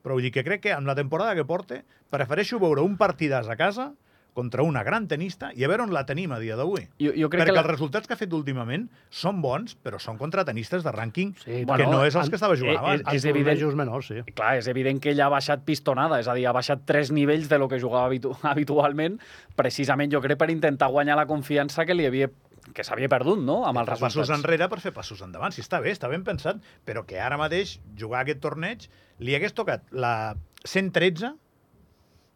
Però 0.02 0.16
vull 0.18 0.26
dir 0.26 0.32
que 0.34 0.46
crec 0.48 0.64
que 0.64 0.74
amb 0.74 0.90
la 0.90 0.96
temporada 0.98 1.36
que 1.38 1.46
porte 1.46 1.84
prefereixo 2.10 2.60
veure 2.64 2.82
un 2.82 2.96
partidàs 2.98 3.52
a 3.52 3.58
casa 3.60 3.92
contra 4.34 4.64
una 4.64 4.82
gran 4.88 5.08
tenista 5.12 5.50
i 5.54 5.66
a 5.66 5.68
veure 5.68 5.84
on 5.84 5.92
la 5.92 6.06
tenim 6.08 6.32
a 6.32 6.38
dia 6.40 6.56
d'avui. 6.56 6.86
Jo, 7.04 7.12
jo 7.18 7.28
crec 7.30 7.42
Perquè 7.44 7.52
que 7.52 7.56
la... 7.58 7.62
els 7.66 7.70
resultats 7.70 8.08
que 8.08 8.16
ha 8.16 8.20
fet 8.20 8.32
últimament 8.34 8.86
són 9.12 9.42
bons, 9.44 9.76
però 9.76 10.00
són 10.00 10.18
contra 10.18 10.46
tenistes 10.48 10.86
de 10.86 10.92
rànquing 10.96 11.34
Sí, 11.42 11.50
que 11.52 11.66
bueno, 11.66 11.90
no 11.92 12.06
és 12.08 12.16
els 12.16 12.30
que 12.32 12.40
estava 12.40 12.56
jugant 12.56 12.78
eh, 12.78 12.80
abans. 12.80 13.02
és 13.12 13.20
És 13.20 13.26
evident- 13.26 13.76
menors, 13.76 14.08
sí. 14.08 14.22
Clar, 14.34 14.58
és 14.62 14.68
evident 14.72 15.02
que 15.04 15.12
ella 15.12 15.26
ha 15.26 15.34
baixat 15.34 15.66
pistonada, 15.68 16.20
és 16.24 16.28
a 16.32 16.34
dir, 16.38 16.48
ha 16.48 16.54
baixat 16.56 16.86
tres 16.86 17.12
nivells 17.12 17.50
de 17.50 17.60
lo 17.60 17.68
que 17.68 17.80
jugava 17.80 18.06
habitu 18.06 18.32
habitualment, 18.44 19.20
precisament 19.56 20.12
jo 20.14 20.22
crec 20.22 20.38
per 20.40 20.50
intentar 20.50 20.88
guanyar 20.90 21.18
la 21.20 21.28
confiança 21.28 21.86
que 21.86 21.94
li 21.94 22.06
havia 22.08 22.30
que 22.74 22.84
s'havia 22.86 23.10
perdut, 23.10 23.40
no?, 23.44 23.66
amb 23.66 23.80
els 23.82 23.90
passos 23.90 24.04
resultats. 24.22 24.38
enrere 24.38 24.68
per 24.70 24.80
fer 24.80 24.92
passos 24.94 25.20
endavant. 25.26 25.52
Si 25.52 25.60
està 25.64 25.80
bé, 25.82 25.92
està 25.92 26.08
ben 26.08 26.24
pensat, 26.24 26.60
però 26.86 27.02
que 27.10 27.20
ara 27.20 27.36
mateix 27.36 27.80
jugar 27.98 28.22
aquest 28.22 28.40
torneig 28.40 28.86
li 29.20 29.34
hagués 29.36 29.52
tocat 29.58 29.82
la 29.92 30.36
113 30.64 31.34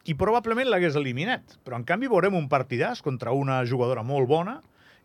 i 0.05 0.13
probablement 0.13 0.69
l'hagués 0.69 0.95
eliminat. 0.95 1.57
Però, 1.65 1.75
en 1.79 1.83
canvi, 1.87 2.07
veurem 2.11 2.35
un 2.37 2.47
partidàs 2.49 3.01
contra 3.01 3.31
una 3.33 3.63
jugadora 3.65 4.03
molt 4.05 4.27
bona 4.29 4.61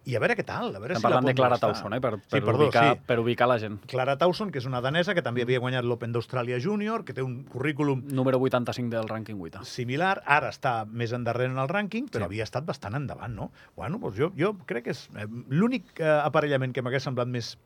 i 0.09 0.15
a 0.17 0.21
veure 0.23 0.33
què 0.33 0.45
tal, 0.49 0.71
a 0.75 0.79
veure 0.81 0.95
Estem 0.95 1.03
si 1.03 1.05
la 1.05 1.11
parlant 1.11 1.27
de 1.29 1.35
Clara. 1.37 1.59
Tauson, 1.61 1.93
eh, 1.93 2.01
per, 2.01 2.15
Sí, 2.23 2.31
per, 2.31 2.41
perdó, 2.47 2.65
ubicar, 2.65 2.85
sí. 2.95 3.01
per 3.07 3.19
ubicar 3.21 3.49
la 3.51 3.59
gent. 3.61 3.75
Clara 3.87 4.15
Tauson, 4.17 4.49
que 4.51 4.57
és 4.59 4.65
una 4.65 4.81
danesa 4.81 5.13
que 5.15 5.21
també 5.23 5.43
havia 5.45 5.61
guanyat 5.61 5.85
l'Open 5.85 6.13
d'Austràlia 6.15 6.57
Júnior, 6.59 7.05
que 7.05 7.13
té 7.13 7.21
un 7.23 7.43
currículum 7.45 8.07
Número 8.09 8.41
85 8.41 8.89
del 8.97 9.09
rànquing 9.11 9.37
8. 9.39 9.63
similar, 9.69 10.23
ara 10.25 10.49
està 10.49 10.87
més 10.89 11.13
endarrere 11.13 11.53
en 11.53 11.59
el 11.61 11.69
rànquing, 11.69 12.09
però 12.09 12.25
Sí. 12.25 12.31
havia 12.31 12.45
estat 12.49 12.65
bastant 12.65 12.95
endavant, 12.97 13.35
no? 13.37 13.51
Bueno, 13.77 13.99
doncs 13.99 14.17
jo, 14.17 14.33
jo 14.37 14.55
crec 14.65 14.85
que 14.85 14.91
és 14.97 15.09
eh, 15.17 15.27
l'únic 15.51 15.85
eh, 16.01 16.09
aparellament 16.25 16.73
que 16.73 16.81
m'hagués 16.81 17.03
semblat 17.05 17.29
més 17.29 17.59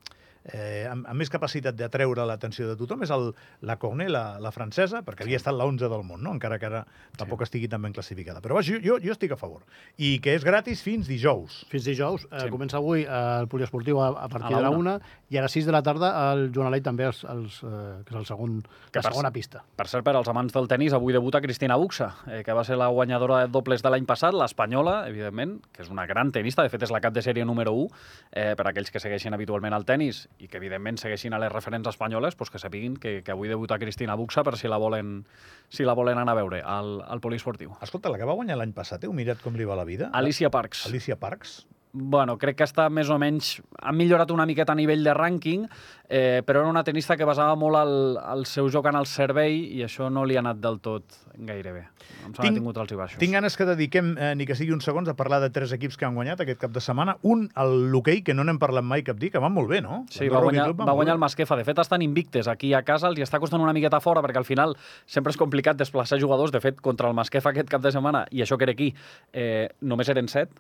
eh, 0.53 0.87
amb, 0.91 1.07
amb 1.09 1.19
més 1.19 1.31
capacitat 1.33 1.75
d'atreure 1.77 2.25
l'atenció 2.29 2.67
de 2.69 2.77
tothom 2.77 3.03
és 3.07 3.11
el, 3.15 3.31
la 3.63 3.77
Cornet, 3.81 4.11
la, 4.13 4.39
la 4.41 4.51
francesa, 4.53 5.03
perquè 5.07 5.25
havia 5.25 5.39
estat 5.41 5.55
la 5.57 5.65
11 5.65 5.89
del 5.89 6.05
món, 6.05 6.23
no? 6.23 6.33
encara 6.37 6.59
que 6.59 6.67
ara 6.69 6.85
tampoc 7.17 7.43
estigui 7.47 7.69
tan 7.69 7.83
ben 7.83 7.93
classificada. 7.97 8.41
Però 8.45 8.59
vaja, 8.59 8.77
jo, 8.85 8.99
jo 9.03 9.13
estic 9.15 9.33
a 9.33 9.39
favor. 9.41 9.63
I 9.97 10.19
que 10.21 10.35
és 10.35 10.45
gratis 10.45 10.83
fins 10.85 11.09
dijous. 11.09 11.63
Fins 11.73 11.85
dijous. 11.89 12.27
Eh, 12.31 12.43
Sí. 12.45 12.51
Comença 12.53 12.77
avui 12.77 13.03
eh, 13.03 13.09
el 13.41 13.49
poliesportiu 13.49 13.99
a, 14.03 14.09
a 14.25 14.29
partir 14.29 14.53
A 14.55 14.59
la 14.59 14.59
de 14.59 14.63
la 14.65 14.71
una. 14.71 14.95
una 14.99 15.15
i 15.33 15.39
a 15.39 15.43
les 15.43 15.53
6 15.57 15.65
de 15.67 15.73
la 15.73 15.81
tarda 15.83 16.11
el 16.35 16.51
Joan 16.55 16.69
Alei 16.69 16.83
també, 16.85 17.07
els, 17.09 17.23
els, 17.25 17.57
eh, 17.65 18.03
que 18.05 18.13
és 18.13 18.19
el 18.21 18.27
segon, 18.29 18.59
Que 18.93 18.99
la 19.01 19.03
per- 19.03 19.13
segona 19.13 19.31
pista. 19.33 19.63
Per 19.77 19.87
cert, 19.89 20.05
per 20.05 20.15
als 20.19 20.29
amants 20.29 20.53
del 20.53 20.69
tennis, 20.69 20.93
avui 20.93 21.13
debuta 21.17 21.41
Cristina 21.41 21.77
Buxa, 21.81 22.11
eh, 22.29 22.43
que 22.45 22.53
va 22.53 22.63
ser 22.65 22.77
la 22.77 22.89
guanyadora 22.93 23.41
de 23.47 23.49
dobles 23.55 23.83
de 23.83 23.91
l'any 23.91 24.05
passat, 24.07 24.35
l'espanyola, 24.37 25.09
evidentment, 25.09 25.57
que 25.73 25.83
és 25.83 25.91
una 25.91 26.05
gran 26.07 26.31
tenista, 26.33 26.63
de 26.63 26.69
fet 26.71 26.83
és 26.87 26.93
la 26.93 27.01
cap 27.01 27.15
de 27.17 27.23
sèrie 27.25 27.45
número 27.49 27.73
1, 27.73 27.89
eh, 28.33 28.53
per 28.59 28.69
aquells 28.69 28.91
que 28.93 29.01
segueixen 29.01 29.35
habitualment 29.35 29.73
el 29.75 29.85
tennis 29.89 30.29
i 30.39 30.49
que 30.49 30.59
evidentment 30.59 30.99
segueixin 31.01 31.35
a 31.35 31.41
les 31.43 31.53
referents 31.53 31.89
espanyoles, 31.91 32.37
doncs 32.39 32.53
que 32.55 32.63
sapiguin 32.63 32.97
que, 33.01 33.21
que 33.25 33.35
avui 33.35 33.51
debuta 33.51 33.79
Cristina 33.79 34.17
Buxa 34.19 34.45
per 34.45 34.57
si 34.61 34.71
la 34.71 34.79
volen, 34.83 35.25
si 35.69 35.87
la 35.87 35.95
volen 35.95 36.19
anar 36.19 36.35
a 36.35 36.41
veure 36.41 36.63
al, 36.63 36.99
al 37.07 37.23
poliesportiu. 37.25 37.77
Escolta, 37.83 38.13
la 38.13 38.21
que 38.21 38.29
va 38.29 38.37
guanyar 38.39 38.59
l'any 38.61 38.75
passat, 38.77 39.05
heu 39.05 39.15
mirat 39.15 39.43
com 39.45 39.57
li 39.57 39.69
va 39.69 39.79
la 39.79 39.87
vida? 39.89 40.11
Alicia 40.13 40.51
Parks. 40.51 40.87
Alicia 40.91 41.17
Parks? 41.21 41.63
Bueno, 41.95 42.35
crec 42.43 42.57
que 42.59 42.67
està 42.67 42.89
més 42.91 43.07
o 43.07 43.17
menys... 43.23 43.61
Ha 43.79 43.93
millorat 43.95 44.33
una 44.35 44.47
miqueta 44.51 44.75
a 44.75 44.79
nivell 44.79 45.05
de 45.07 45.13
rànquing, 45.15 45.69
eh, 46.09 46.43
però 46.43 46.65
era 46.65 46.71
una 46.73 46.83
tenista 46.83 47.15
que 47.17 47.27
basava 47.29 47.55
molt 47.55 47.79
el, 47.79 47.93
el 48.33 48.43
seu 48.51 48.67
joc 48.73 48.89
en 48.91 48.99
el 48.99 49.07
servei 49.07 49.61
i 49.77 49.85
això 49.87 50.09
no 50.11 50.25
li 50.27 50.35
ha 50.35 50.43
anat 50.43 50.59
del 50.59 50.81
tot 50.83 51.21
gaire 51.37 51.71
bé. 51.77 51.83
Em 52.25 52.33
sembla 52.33 52.43
que 52.43 52.51
ha 52.51 52.57
tingut 52.57 52.81
alts 52.83 52.97
i 52.97 52.99
baixos. 52.99 53.21
Tinc 53.23 53.39
ganes 53.39 53.55
que 53.55 53.69
dediquem, 53.69 54.11
eh, 54.19 54.33
ni 54.35 54.49
que 54.49 54.57
sigui 54.59 54.75
uns 54.75 54.89
segons, 54.91 55.07
a 55.07 55.15
parlar 55.15 55.39
de 55.45 55.53
tres 55.55 55.77
equips 55.77 56.01
que 56.01 56.09
han 56.09 56.19
guanyat 56.19 56.43
aquest 56.43 56.59
cap 56.65 56.75
de 56.75 56.83
setmana. 56.83 57.15
Un, 57.23 57.47
el 57.63 57.77
l'hoquei, 57.95 58.25
que 58.27 58.35
no 58.35 58.43
n'hem 58.43 58.59
parlat 58.59 58.83
mai 58.83 59.07
cap 59.07 59.23
dir, 59.23 59.31
que 59.31 59.43
van 59.47 59.55
molt 59.55 59.71
bé, 59.71 59.79
no? 59.87 60.03
Sí, 60.11 60.27
va 60.27 60.43
guanyar, 60.43 60.73
va 60.75 60.89
molt 60.89 60.99
guanyar 61.05 61.15
el 61.15 61.23
Masquefa. 61.23 61.61
De 61.63 61.69
fet, 61.71 61.79
estan 61.79 62.03
invictes 62.03 62.51
aquí 62.51 62.75
a 62.75 62.83
casa, 62.83 63.07
els 63.13 63.23
hi 63.23 63.29
està 63.29 63.39
costant 63.39 63.63
una 63.63 63.77
miqueta 63.77 64.03
fora, 64.03 64.25
perquè 64.27 64.43
al 64.43 64.51
final 64.51 64.75
sempre 65.07 65.31
és 65.31 65.39
complicat 65.39 65.79
desplaçar 65.79 66.19
jugadors. 66.19 66.51
De 66.51 66.63
fet, 66.65 66.83
contra 66.83 67.07
el 67.07 67.15
Masquefa 67.15 67.55
aquest 67.55 67.71
cap 67.71 67.87
de 67.87 67.95
setmana, 67.95 68.27
i 68.35 68.43
això 68.43 68.59
que 68.59 68.67
era 68.67 68.75
aquí, 68.75 68.95
eh, 69.31 69.69
només 69.87 70.11
eren 70.11 70.27
set, 70.27 70.51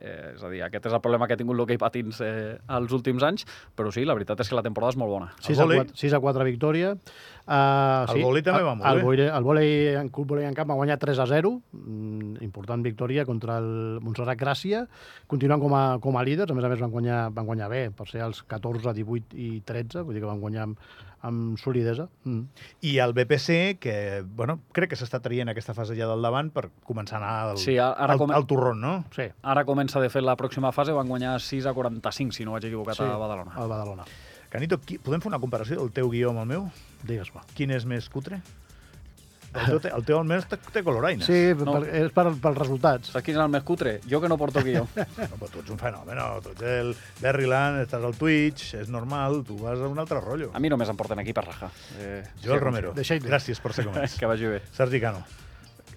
Eh, 0.00 0.32
és 0.34 0.42
a 0.42 0.48
dir, 0.48 0.62
aquest 0.64 0.86
és 0.88 0.94
el 0.96 1.00
problema 1.04 1.26
que 1.28 1.34
ha 1.36 1.40
tingut 1.40 1.56
l'hoquei 1.58 1.76
patins 1.78 2.20
eh, 2.24 2.56
els 2.76 2.92
últims 2.96 3.22
anys, 3.26 3.44
però 3.76 3.92
sí, 3.92 4.06
la 4.08 4.14
veritat 4.16 4.40
és 4.40 4.48
que 4.48 4.56
la 4.56 4.62
temporada 4.64 4.94
és 4.94 5.00
molt 5.00 5.12
bona. 5.12 5.28
6 5.44 5.58
a, 5.58 5.66
vòlei. 5.66 5.82
4, 5.84 5.96
6 6.00 6.14
a 6.16 6.20
4 6.24 6.46
victòria. 6.48 6.94
Uh, 7.50 8.06
El 8.14 8.22
vòlei 8.22 8.44
també 8.46 8.62
va 8.62 8.76
molt 8.78 8.86
el, 8.86 9.00
bé. 9.18 9.26
El 9.26 9.44
vòlei 9.44 9.70
en 9.98 10.08
club 10.14 10.30
vòlei 10.30 10.46
en 10.46 10.54
camp 10.54 10.70
va 10.70 10.76
guanyar 10.78 10.96
3 11.02 11.18
a 11.18 11.26
0, 11.26 11.50
mm, 11.74 12.40
important 12.46 12.84
victòria 12.86 13.24
contra 13.26 13.58
el 13.58 13.98
Montserrat 14.04 14.38
Gràcia, 14.38 14.84
continuen 15.26 15.58
com 15.60 15.74
a, 15.74 15.84
com 16.00 16.16
a 16.16 16.22
líders, 16.24 16.52
a 16.52 16.54
més 16.54 16.64
a 16.64 16.70
més 16.70 16.80
van 16.80 16.92
guanyar, 16.94 17.20
van 17.34 17.48
guanyar 17.48 17.68
bé, 17.72 17.84
per 17.90 18.06
ser 18.08 18.22
els 18.22 18.44
14, 18.46 18.94
18 18.94 19.34
i 19.36 19.60
13, 19.66 20.04
vull 20.06 20.14
dir 20.14 20.22
que 20.22 20.30
van 20.30 20.38
guanyar 20.40 20.68
amb, 20.68 20.78
amb 21.26 21.58
solidesa. 21.60 22.06
Mm. 22.24 22.46
I 22.86 22.94
el 23.02 23.12
BPC, 23.18 23.76
que 23.82 24.22
bueno, 24.24 24.60
crec 24.72 24.92
que 24.94 24.96
s'està 25.00 25.18
traient 25.20 25.50
aquesta 25.50 25.74
fase 25.74 25.96
ja 25.98 26.06
del 26.08 26.22
davant 26.22 26.52
per 26.54 26.68
començar 26.86 27.18
a 27.18 27.20
anar 27.20 27.34
al, 27.50 27.58
Sí, 27.60 27.74
ara 27.82 28.14
al, 28.14 28.18
come- 28.22 28.36
al 28.38 28.46
torrón, 28.46 28.80
no? 28.80 28.94
Sí. 29.16 29.26
Ara 29.42 29.66
comença 29.68 29.89
de 29.98 30.08
fet 30.12 30.22
la 30.22 30.36
pròxima 30.38 30.70
fase, 30.72 30.92
van 30.94 31.08
guanyar 31.10 31.40
6 31.42 31.66
a 31.66 31.72
45, 31.74 32.30
si 32.36 32.44
no 32.46 32.52
vaig 32.52 32.68
equivocat, 32.70 32.94
Sí, 32.96 33.02
a 33.02 33.16
Badalona. 33.18 33.56
Al 33.56 33.66
Badalona. 33.68 34.04
Canito, 34.50 34.78
qui, 34.78 34.98
podem 34.98 35.20
fer 35.20 35.28
una 35.32 35.38
comparació 35.42 35.80
del 35.80 35.90
teu 35.90 36.08
guió 36.10 36.30
amb 36.30 36.40
el 36.44 36.46
meu? 36.46 36.70
Digues-me. 37.02 37.40
Quin 37.56 37.70
és 37.74 37.84
més 37.86 38.08
cutre? 38.08 38.40
El 39.50 39.66
teu, 39.66 39.80
té- 39.82 39.90
el 39.90 40.04
teu 40.06 40.14
almenys 40.20 40.44
té, 40.46 40.56
té 40.70 40.80
coloraines. 40.86 41.26
Sí, 41.26 41.54
No. 41.58 41.72
per, 41.80 41.88
és 41.90 42.12
per, 42.14 42.28
pels 42.38 42.56
resultats. 42.58 43.08
Saps 43.10 43.24
quin 43.26 43.34
és 43.34 43.40
el 43.42 43.48
més 43.50 43.64
cutre? 43.66 43.96
Jo 44.08 44.20
que 44.20 44.28
no 44.28 44.36
porto 44.38 44.62
guió. 44.62 44.84
No, 44.94 45.36
però 45.40 45.48
tu 45.50 45.58
ets 45.58 45.70
un 45.74 45.78
fenomen, 45.78 46.14
no? 46.16 46.40
tu 46.40 46.50
ets 46.52 46.62
el 46.62 46.92
Berryland, 47.20 47.80
estàs 47.82 48.04
al 48.06 48.14
Twitch, 48.14 48.74
és 48.78 48.88
normal, 48.88 49.42
tu 49.44 49.56
vas 49.58 49.78
a 49.80 49.88
un 49.90 49.98
altre 49.98 50.20
rotllo. 50.20 50.52
A 50.54 50.60
mi 50.62 50.68
només 50.70 50.88
em 50.88 50.96
porten 50.96 51.18
aquí 51.18 51.32
per 51.34 51.46
rajar. 51.48 51.70
Eh, 51.98 52.22
Joel 52.44 52.60
Romero, 52.60 52.92
Deixa-hi. 52.94 53.18
gràcies 53.26 53.58
per 53.60 53.72
ser 53.74 53.86
com 53.86 53.98
ets. 54.04 54.14
Que 54.18 54.26
vagi 54.30 54.46
bé. 54.46 54.62
Sergi 54.72 55.00
Cano. 55.00 55.24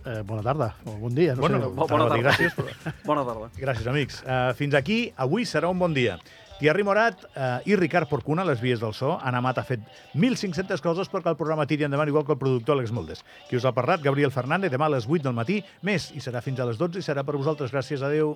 Eh, 0.05 0.21
bona 0.27 0.41
tarda, 0.43 0.73
o 0.85 0.97
bon 0.99 1.15
dia, 1.15 1.33
no 1.35 1.41
Bueno, 1.41 1.59
sé. 1.61 1.67
bo- 1.67 1.87
bona 1.87 2.07
tarda. 2.09 2.23
Gràcies, 2.25 2.55
però... 2.57 2.93
Bona 3.07 3.23
tarda. 3.23 3.49
Gràcies, 3.55 3.87
amics. 3.87 4.21
Uh, 4.27 4.53
fins 4.59 4.75
aquí, 4.75 5.13
avui 5.15 5.45
serà 5.47 5.69
un 5.71 5.79
bon 5.79 5.93
dia. 5.95 6.17
Thierry 6.59 6.83
Morat 6.85 7.23
uh, 7.35 7.59
i 7.67 7.75
Ricard 7.75 8.07
Porcuna, 8.07 8.43
les 8.45 8.59
vies 8.61 8.79
del 8.79 8.93
so. 8.93 9.17
Anna 9.25 9.39
Mat 9.41 9.57
ha 9.59 9.63
fet 9.67 9.81
1.500 10.15 10.79
coses 10.83 11.09
perquè 11.11 11.31
el 11.31 11.35
programa 11.39 11.65
tiri 11.67 11.83
endavant, 11.87 12.07
igual 12.11 12.23
que 12.27 12.31
el 12.35 12.39
productor 12.39 12.77
Àlex 12.77 12.91
Moldes. 12.95 13.23
Qui 13.49 13.57
us 13.57 13.65
ha 13.65 13.71
parlat, 13.75 14.03
Gabriel 14.05 14.31
Fernández, 14.31 14.71
demà 14.71 14.85
a 14.87 14.93
les 14.93 15.07
8 15.09 15.23
del 15.25 15.33
matí. 15.35 15.57
Més, 15.81 16.11
i 16.15 16.21
serà 16.23 16.43
fins 16.45 16.59
a 16.59 16.67
les 16.69 16.77
12 16.79 16.99
i 16.99 17.03
serà 17.03 17.23
per 17.27 17.35
vosaltres. 17.35 17.71
Gràcies, 17.73 18.03
adeu. 18.05 18.35